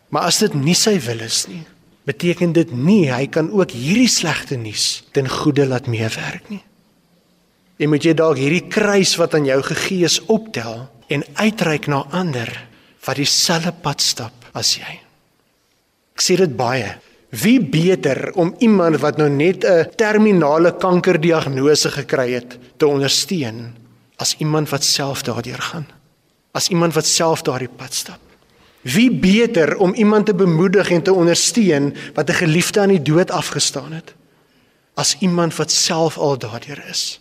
Maar 0.09 0.29
as 0.29 0.39
dit 0.39 0.53
nie 0.53 0.75
sy 0.75 0.99
wil 0.99 1.19
is 1.19 1.45
nie, 1.47 1.65
beteken 2.05 2.53
dit 2.53 2.71
nie 2.71 3.11
hy 3.11 3.27
kan 3.27 3.51
ook 3.51 3.71
hierdie 3.71 4.09
slegte 4.09 4.55
nuus 4.55 5.03
ten 5.11 5.29
goeie 5.29 5.65
laat 5.65 5.87
meewerk 5.87 6.49
nie. 6.49 6.63
En 7.77 7.89
moet 7.89 8.03
jy 8.03 8.13
dalk 8.13 8.37
hierdie 8.37 8.67
kruis 8.69 9.15
wat 9.19 9.33
aan 9.35 9.45
jou 9.45 9.61
gegee 9.61 10.05
is 10.05 10.21
optel 10.25 10.87
en 11.07 11.23
uitreik 11.35 11.87
na 11.87 12.05
ander 12.11 12.49
wat 13.05 13.19
dieselfde 13.19 13.73
pad 13.81 14.01
stap 14.01 14.49
as 14.53 14.75
jy. 14.79 14.99
Ek 16.15 16.23
sê 16.23 16.37
dit 16.39 16.55
baie. 16.57 16.95
Wie 17.35 17.59
beter 17.59 18.31
om 18.39 18.53
iemand 18.63 19.01
wat 19.03 19.17
nou 19.17 19.29
net 19.29 19.65
'n 19.65 19.89
terminale 19.97 20.71
kankerdiagnose 20.77 21.91
gekry 21.91 22.33
het 22.33 22.57
te 22.77 22.87
ondersteun 22.87 23.75
as 24.17 24.35
iemand 24.39 24.69
wat 24.69 24.83
self 24.83 25.23
daardeur 25.23 25.61
gaan. 25.61 25.87
As 26.53 26.69
iemand 26.69 26.93
wat 26.93 27.05
self 27.05 27.41
daardie 27.41 27.69
pad 27.77 27.93
stap. 27.93 28.19
Wie 28.81 29.11
beter 29.11 29.77
om 29.77 29.93
iemand 29.93 30.25
te 30.25 30.33
bemoedig 30.33 30.91
en 30.91 31.01
te 31.03 31.13
ondersteun 31.13 31.95
wat 32.13 32.29
'n 32.29 32.33
geliefde 32.33 32.79
aan 32.79 32.93
die 32.95 33.01
dood 33.01 33.31
afgestaan 33.31 33.91
het. 33.93 34.15
as 34.95 35.15
iemand 35.19 35.55
wat 35.55 35.71
self 35.71 36.17
al 36.17 36.37
daardeur 36.37 36.79
is. 36.89 37.19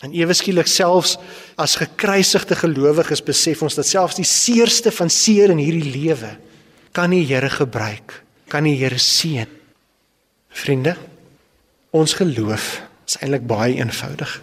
En 0.00 0.12
ewe 0.16 0.32
skielik 0.32 0.68
selfs 0.70 1.16
as 1.60 1.76
gekruisigde 1.76 2.56
gelowiges 2.56 3.20
besef 3.24 3.60
ons 3.64 3.76
dat 3.76 3.88
selfs 3.88 4.16
die 4.16 4.28
seerste 4.28 4.92
van 4.96 5.12
seer 5.12 5.52
in 5.52 5.60
hierdie 5.60 5.92
lewe 5.92 6.36
kan 6.96 7.12
die 7.12 7.26
Here 7.28 7.50
gebruik, 7.52 8.22
kan 8.50 8.64
die 8.66 8.78
Here 8.80 8.98
seën. 8.98 9.48
Vriende, 10.50 10.96
ons 11.94 12.16
geloof 12.18 12.80
is 13.06 13.18
eintlik 13.20 13.44
baie 13.46 13.76
eenvoudig. 13.76 14.40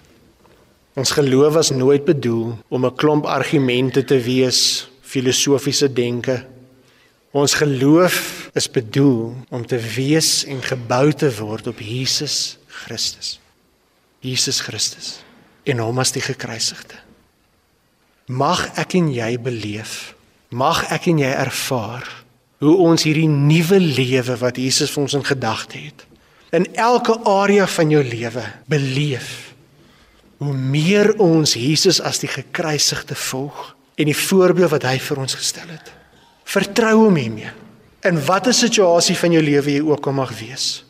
Ons 0.97 1.11
geloof 1.17 1.57
was 1.57 1.73
nooit 1.73 2.05
bedoel 2.05 2.55
om 2.69 2.85
'n 2.85 2.95
klomp 2.95 3.25
argumente 3.25 4.03
te 4.03 4.19
wees, 4.21 4.89
filosofiese 5.01 5.93
denke. 5.93 6.45
Ons 7.31 7.53
geloof 7.53 8.49
is 8.53 8.69
bedoel 8.69 9.35
om 9.49 9.65
te 9.65 9.77
wees 9.77 10.45
en 10.45 10.61
gebou 10.61 11.11
te 11.11 11.29
word 11.37 11.67
op 11.67 11.79
Jesus 11.79 12.57
Christus. 12.67 13.39
Jesus 14.21 14.59
Christus 14.59 15.26
en 15.71 15.81
hom 15.83 15.99
as 15.99 16.13
die 16.15 16.23
gekruisigde. 16.23 16.99
Mag 18.27 18.65
ek 18.79 18.97
en 18.99 19.11
jy 19.13 19.37
beleef, 19.39 20.13
mag 20.51 20.83
ek 20.91 21.09
en 21.11 21.21
jy 21.23 21.31
ervaar 21.31 22.07
hoe 22.63 22.75
ons 22.87 23.05
hierdie 23.05 23.29
nuwe 23.29 23.79
lewe 23.79 24.35
wat 24.41 24.57
Jesus 24.59 24.91
vir 24.91 25.03
ons 25.05 25.15
in 25.19 25.25
gedagte 25.27 25.79
het 25.79 26.07
in 26.55 26.63
elke 26.79 27.17
area 27.27 27.67
van 27.67 27.89
jou 27.91 28.03
lewe 28.03 28.43
beleef. 28.71 29.53
Hoe 30.37 30.53
meer 30.53 31.11
ons 31.19 31.57
Jesus 31.57 31.99
as 31.99 32.21
die 32.23 32.29
gekruisigde 32.31 33.17
volg 33.19 33.73
en 33.97 34.07
die 34.07 34.15
voorbeeld 34.15 34.71
wat 34.71 34.85
hy 34.87 34.95
vir 35.01 35.19
ons 35.25 35.35
gestel 35.35 35.67
het. 35.73 35.91
Vertrou 36.47 36.93
hom 37.03 37.17
hiermee. 37.19 37.51
In 38.07 38.21
watter 38.23 38.55
situasie 38.55 39.17
van 39.19 39.35
jou 39.35 39.43
lewe 39.43 39.73
jy 39.75 39.83
ook 39.83 40.07
al 40.07 40.15
mag 40.21 40.31
wees. 40.39 40.85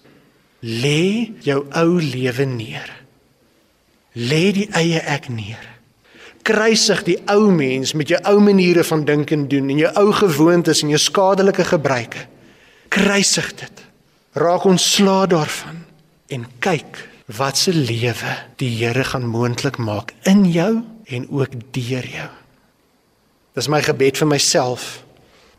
Lê 0.62 1.34
jou 1.46 1.64
ou 1.66 1.98
lewe 2.04 2.46
neer 2.46 2.94
lê 4.18 4.50
die 4.56 4.68
eie 4.74 5.02
ek 5.06 5.30
neer. 5.30 5.62
Kruisig 6.48 7.04
die 7.06 7.18
ou 7.30 7.52
mens 7.52 7.94
met 7.94 8.10
jou 8.10 8.20
ou 8.32 8.40
maniere 8.42 8.86
van 8.88 9.04
dink 9.06 9.34
en 9.36 9.46
doen 9.52 9.70
en 9.70 9.82
jou 9.84 9.92
ou 10.02 10.12
gewoontes 10.16 10.82
en 10.84 10.94
jou 10.94 11.02
skadelike 11.02 11.66
gebruike. 11.68 12.24
Kruisig 12.90 13.52
dit. 13.60 13.84
Raak 14.38 14.66
ontslae 14.70 15.28
daarvan 15.30 15.84
en 16.34 16.46
kyk 16.64 17.02
wat 17.38 17.60
se 17.60 17.74
lewe 17.76 18.34
die 18.62 18.72
Here 18.80 19.04
gaan 19.04 19.28
moontlik 19.28 19.78
maak 19.78 20.14
in 20.24 20.46
jou 20.52 20.84
en 21.08 21.28
ook 21.30 21.58
deur 21.76 22.08
jou. 22.08 22.30
Dis 23.58 23.68
my 23.68 23.82
gebed 23.82 24.20
vir 24.20 24.30
myself, 24.30 25.04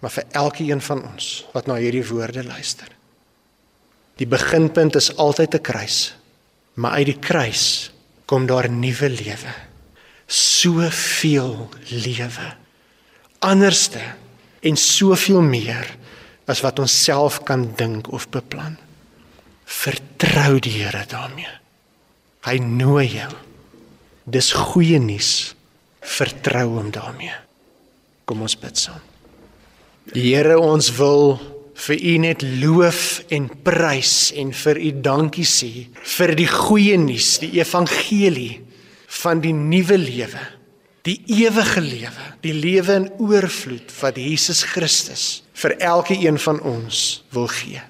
maar 0.01 0.13
vir 0.15 0.25
elkeen 0.39 0.81
van 0.81 1.03
ons 1.11 1.45
wat 1.53 1.67
na 1.67 1.77
hierdie 1.81 2.07
woorde 2.07 2.45
luister. 2.47 2.89
Die 4.19 4.27
beginpunt 4.27 4.97
is 4.97 5.17
altyd 5.17 5.55
'n 5.55 5.61
kruis, 5.61 6.15
maar 6.75 6.93
uit 6.99 7.07
die 7.07 7.19
kruis 7.19 7.93
kom 8.29 8.47
daar 8.49 8.69
nuwe 8.71 9.09
lewe. 9.09 9.55
Soveel 10.29 11.69
lewe. 11.89 12.49
Anderste 13.39 14.03
en 14.61 14.77
soveel 14.77 15.41
meer 15.41 15.89
as 16.49 16.61
wat 16.65 16.81
ons 16.83 16.93
self 16.93 17.41
kan 17.49 17.65
dink 17.77 18.11
of 18.13 18.29
beplan. 18.33 18.77
Vertrou 19.69 20.59
die 20.65 20.75
Here 20.81 21.05
daarmee. 21.09 21.51
Hy 22.45 22.57
nooi 22.65 23.07
jou. 23.13 23.33
Dis 24.29 24.53
goeie 24.57 25.01
nuus. 25.01 25.55
Vertrou 26.01 26.67
hom 26.79 26.91
daarmee. 26.93 27.35
Kom 28.29 28.45
ons 28.45 28.57
bid 28.61 28.77
saam. 28.81 29.01
Die 30.13 30.31
Here 30.31 30.57
ons 30.61 30.91
wil 30.97 31.37
vir 31.79 32.01
u 32.03 32.15
net 32.23 32.43
loof 32.43 33.03
en 33.35 33.47
prys 33.65 34.33
en 34.39 34.51
vir 34.65 34.81
u 34.83 34.93
dankie 35.05 35.47
sê 35.47 35.71
vir 36.17 36.35
die 36.39 36.49
goeie 36.51 36.99
nuus, 36.99 37.37
die 37.43 37.59
evangelie 37.61 38.59
van 39.21 39.43
die 39.45 39.55
nuwe 39.55 39.99
lewe, 40.01 40.43
die 41.07 41.21
ewige 41.39 41.81
lewe, 41.85 42.27
die 42.45 42.55
lewe 42.57 42.99
in 43.03 43.09
oorvloed 43.23 43.95
wat 44.03 44.19
Jesus 44.21 44.65
Christus 44.67 45.29
vir 45.59 45.77
elke 45.79 46.19
een 46.19 46.39
van 46.43 46.61
ons 46.67 47.23
wil 47.35 47.49
gee. 47.51 47.81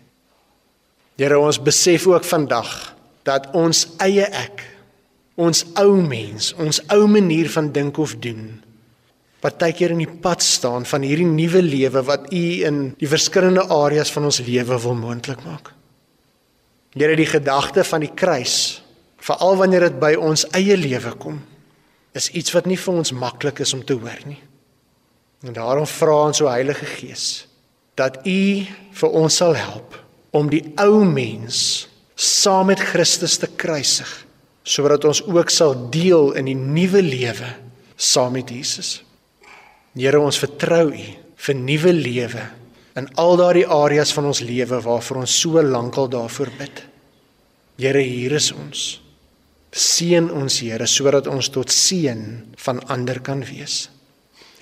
Here 1.19 1.41
ons 1.41 1.59
besef 1.59 2.07
ook 2.07 2.25
vandag 2.29 2.71
dat 3.27 3.49
ons 3.57 3.87
eie 4.05 4.29
ek, 4.29 4.63
ons 5.39 5.65
ou 5.81 5.99
mens, 6.03 6.53
ons 6.61 6.81
ou 6.95 7.03
manier 7.11 7.51
van 7.51 7.73
dink 7.75 7.99
of 7.99 8.15
doen 8.23 8.59
partykeer 9.45 9.95
in 9.95 10.03
die 10.03 10.19
pad 10.23 10.43
staan 10.43 10.87
van 10.89 11.05
hierdie 11.07 11.29
nuwe 11.29 11.63
lewe 11.63 12.03
wat 12.07 12.27
U 12.35 12.45
in 12.67 12.81
die 12.99 13.11
verskillende 13.11 13.69
areas 13.75 14.11
van 14.15 14.27
ons 14.31 14.41
lewe 14.43 14.79
wil 14.83 14.97
moontlik 14.99 15.45
maak. 15.47 15.73
Here 16.99 17.15
die 17.17 17.29
gedagte 17.29 17.85
van 17.87 18.03
die 18.03 18.15
kruis, 18.15 18.83
veral 19.23 19.59
wanneer 19.61 19.87
dit 19.87 20.01
by 20.01 20.15
ons 20.19 20.47
eie 20.57 20.77
lewe 20.79 21.13
kom, 21.21 21.39
is 22.19 22.31
iets 22.35 22.55
wat 22.57 22.67
nie 22.67 22.79
vir 22.81 23.01
ons 23.03 23.15
maklik 23.15 23.63
is 23.63 23.75
om 23.77 23.85
te 23.87 23.95
hoor 23.99 24.23
nie. 24.27 24.41
En 25.47 25.55
daarom 25.55 25.87
vra 25.87 26.17
ons 26.27 26.43
o 26.43 26.51
Heilige 26.51 26.89
Gees 26.99 27.47
dat 27.99 28.21
U 28.27 28.43
vir 28.95 29.15
ons 29.19 29.37
sal 29.41 29.57
help 29.59 29.97
om 30.35 30.51
die 30.51 30.63
ou 30.79 31.03
mens 31.07 31.89
saam 32.19 32.71
met 32.71 32.83
Christus 32.83 33.39
te 33.43 33.49
kruisig 33.59 34.11
sodat 34.69 35.07
ons 35.09 35.23
ook 35.25 35.51
sal 35.51 35.75
deel 35.91 36.35
in 36.39 36.51
die 36.51 36.59
nuwe 36.59 37.01
lewe 37.03 37.49
saam 37.97 38.35
met 38.37 38.51
Jesus. 38.53 38.99
Here 39.97 40.21
ons 40.21 40.39
vertrou 40.39 40.91
U 40.93 41.09
vir 41.39 41.55
nuwe 41.55 41.93
lewe 41.95 42.45
in 42.99 43.07
al 43.21 43.37
daardie 43.39 43.67
areas 43.67 44.13
van 44.13 44.27
ons 44.31 44.43
lewe 44.43 44.81
waarvoor 44.83 45.23
ons 45.23 45.37
so 45.43 45.63
lankal 45.63 46.11
daarvoor 46.11 46.51
bid. 46.59 46.83
Here 47.79 48.03
hier 48.03 48.35
is 48.39 48.51
ons. 48.53 48.87
Seën 49.71 50.31
ons 50.35 50.61
Here 50.65 50.87
sodat 50.91 51.29
ons 51.31 51.51
tot 51.55 51.71
seën 51.71 52.25
van 52.65 52.83
ander 52.91 53.21
kan 53.23 53.45
wees. 53.47 53.87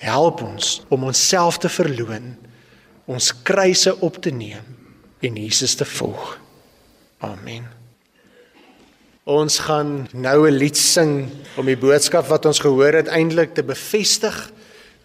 Help 0.03 0.43
ons 0.45 0.81
om 0.93 1.07
onsself 1.09 1.57
te 1.57 1.71
verloon, 1.73 2.35
ons 3.09 3.31
kruise 3.47 3.95
op 4.05 4.19
te 4.21 4.29
neem 4.29 4.75
en 5.25 5.39
Jesus 5.41 5.73
te 5.79 5.87
volg. 5.97 6.35
Amen. 7.25 7.65
Ons 9.27 9.57
gaan 9.65 10.07
nou 10.13 10.47
'n 10.47 10.53
lied 10.53 10.77
sing 10.77 11.29
om 11.57 11.65
die 11.65 11.75
boodskap 11.75 12.27
wat 12.27 12.45
ons 12.45 12.59
gehoor 12.59 12.93
het 12.93 13.07
eintlik 13.07 13.55
te 13.55 13.63
bevestig 13.63 14.51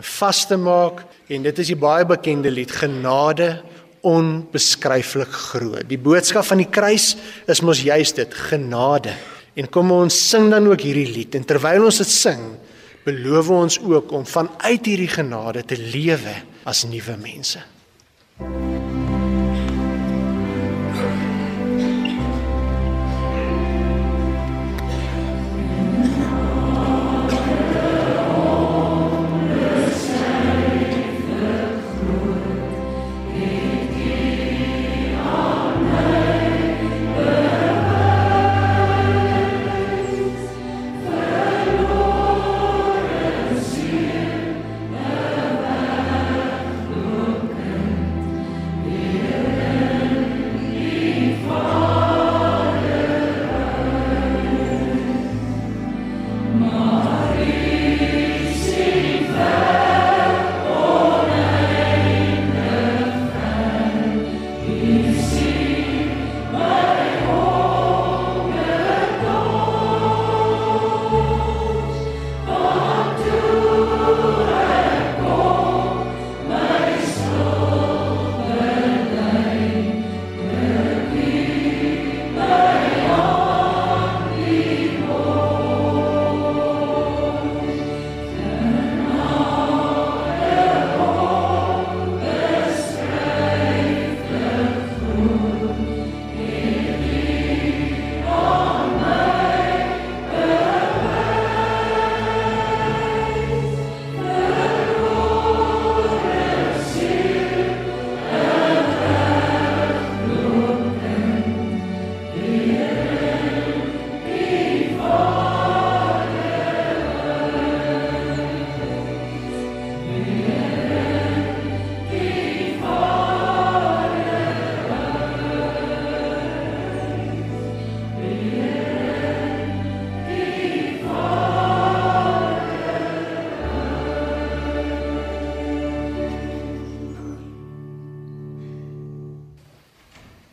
vas 0.03 0.47
te 0.49 0.59
maak 0.59 1.05
en 1.33 1.47
dit 1.47 1.59
is 1.63 1.73
die 1.73 1.79
baie 1.79 2.07
bekende 2.09 2.51
lied 2.51 2.73
genade 2.75 3.63
onbeskryflik 4.03 5.31
groot. 5.31 5.87
Die 5.87 6.01
boodskap 6.01 6.47
van 6.49 6.63
die 6.63 6.71
kruis 6.71 7.13
is 7.51 7.63
mos 7.63 7.85
juist 7.87 8.19
dit, 8.19 8.35
genade. 8.51 9.15
En 9.55 9.69
kom 9.71 9.93
ons 9.95 10.17
sing 10.31 10.51
dan 10.51 10.67
ook 10.71 10.83
hierdie 10.83 11.11
lied 11.13 11.39
en 11.39 11.47
terwyl 11.47 11.87
ons 11.87 12.03
dit 12.03 12.11
sing, 12.11 12.43
beloof 13.07 13.51
ons 13.55 13.79
ook 13.83 14.13
om 14.17 14.27
vanuit 14.27 14.91
hierdie 14.93 15.11
genade 15.13 15.67
te 15.67 15.79
lewe 15.79 16.37
as 16.67 16.87
nuwe 16.89 17.19
mense. 17.21 17.63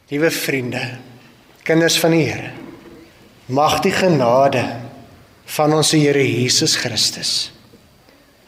Liewe 0.09 0.31
vriende, 0.33 0.81
kinders 1.63 1.99
van 2.01 2.15
die 2.15 2.23
Here, 2.25 2.49
mag 3.53 3.77
die 3.85 3.93
genade 3.93 4.63
van 5.53 5.73
ons 5.77 5.91
Here 5.93 6.23
Jesus 6.25 6.75
Christus 6.81 7.33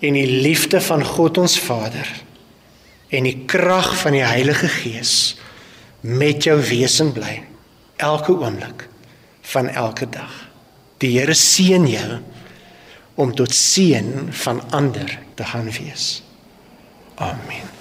en 0.01 0.17
die 0.17 0.41
liefde 0.41 0.79
van 0.81 1.03
God 1.05 1.37
ons 1.37 1.59
Vader 1.61 2.07
en 3.13 3.27
die 3.29 3.43
krag 3.49 3.91
van 4.01 4.17
die 4.17 4.25
Heilige 4.25 4.69
Gees 4.73 5.35
met 6.01 6.47
jou 6.47 6.55
wesen 6.65 7.11
bly 7.13 7.35
elke 8.01 8.33
oomblik 8.33 8.87
van 9.51 9.69
elke 9.69 10.07
dag. 10.09 10.33
Die 11.01 11.13
Here 11.19 11.37
seën 11.37 11.85
jou 11.89 12.21
om 13.21 13.35
tot 13.37 13.53
seën 13.53 14.31
van 14.45 14.63
ander 14.73 15.19
te 15.37 15.45
gaan 15.45 15.69
wees. 15.77 16.23
Amen. 17.21 17.80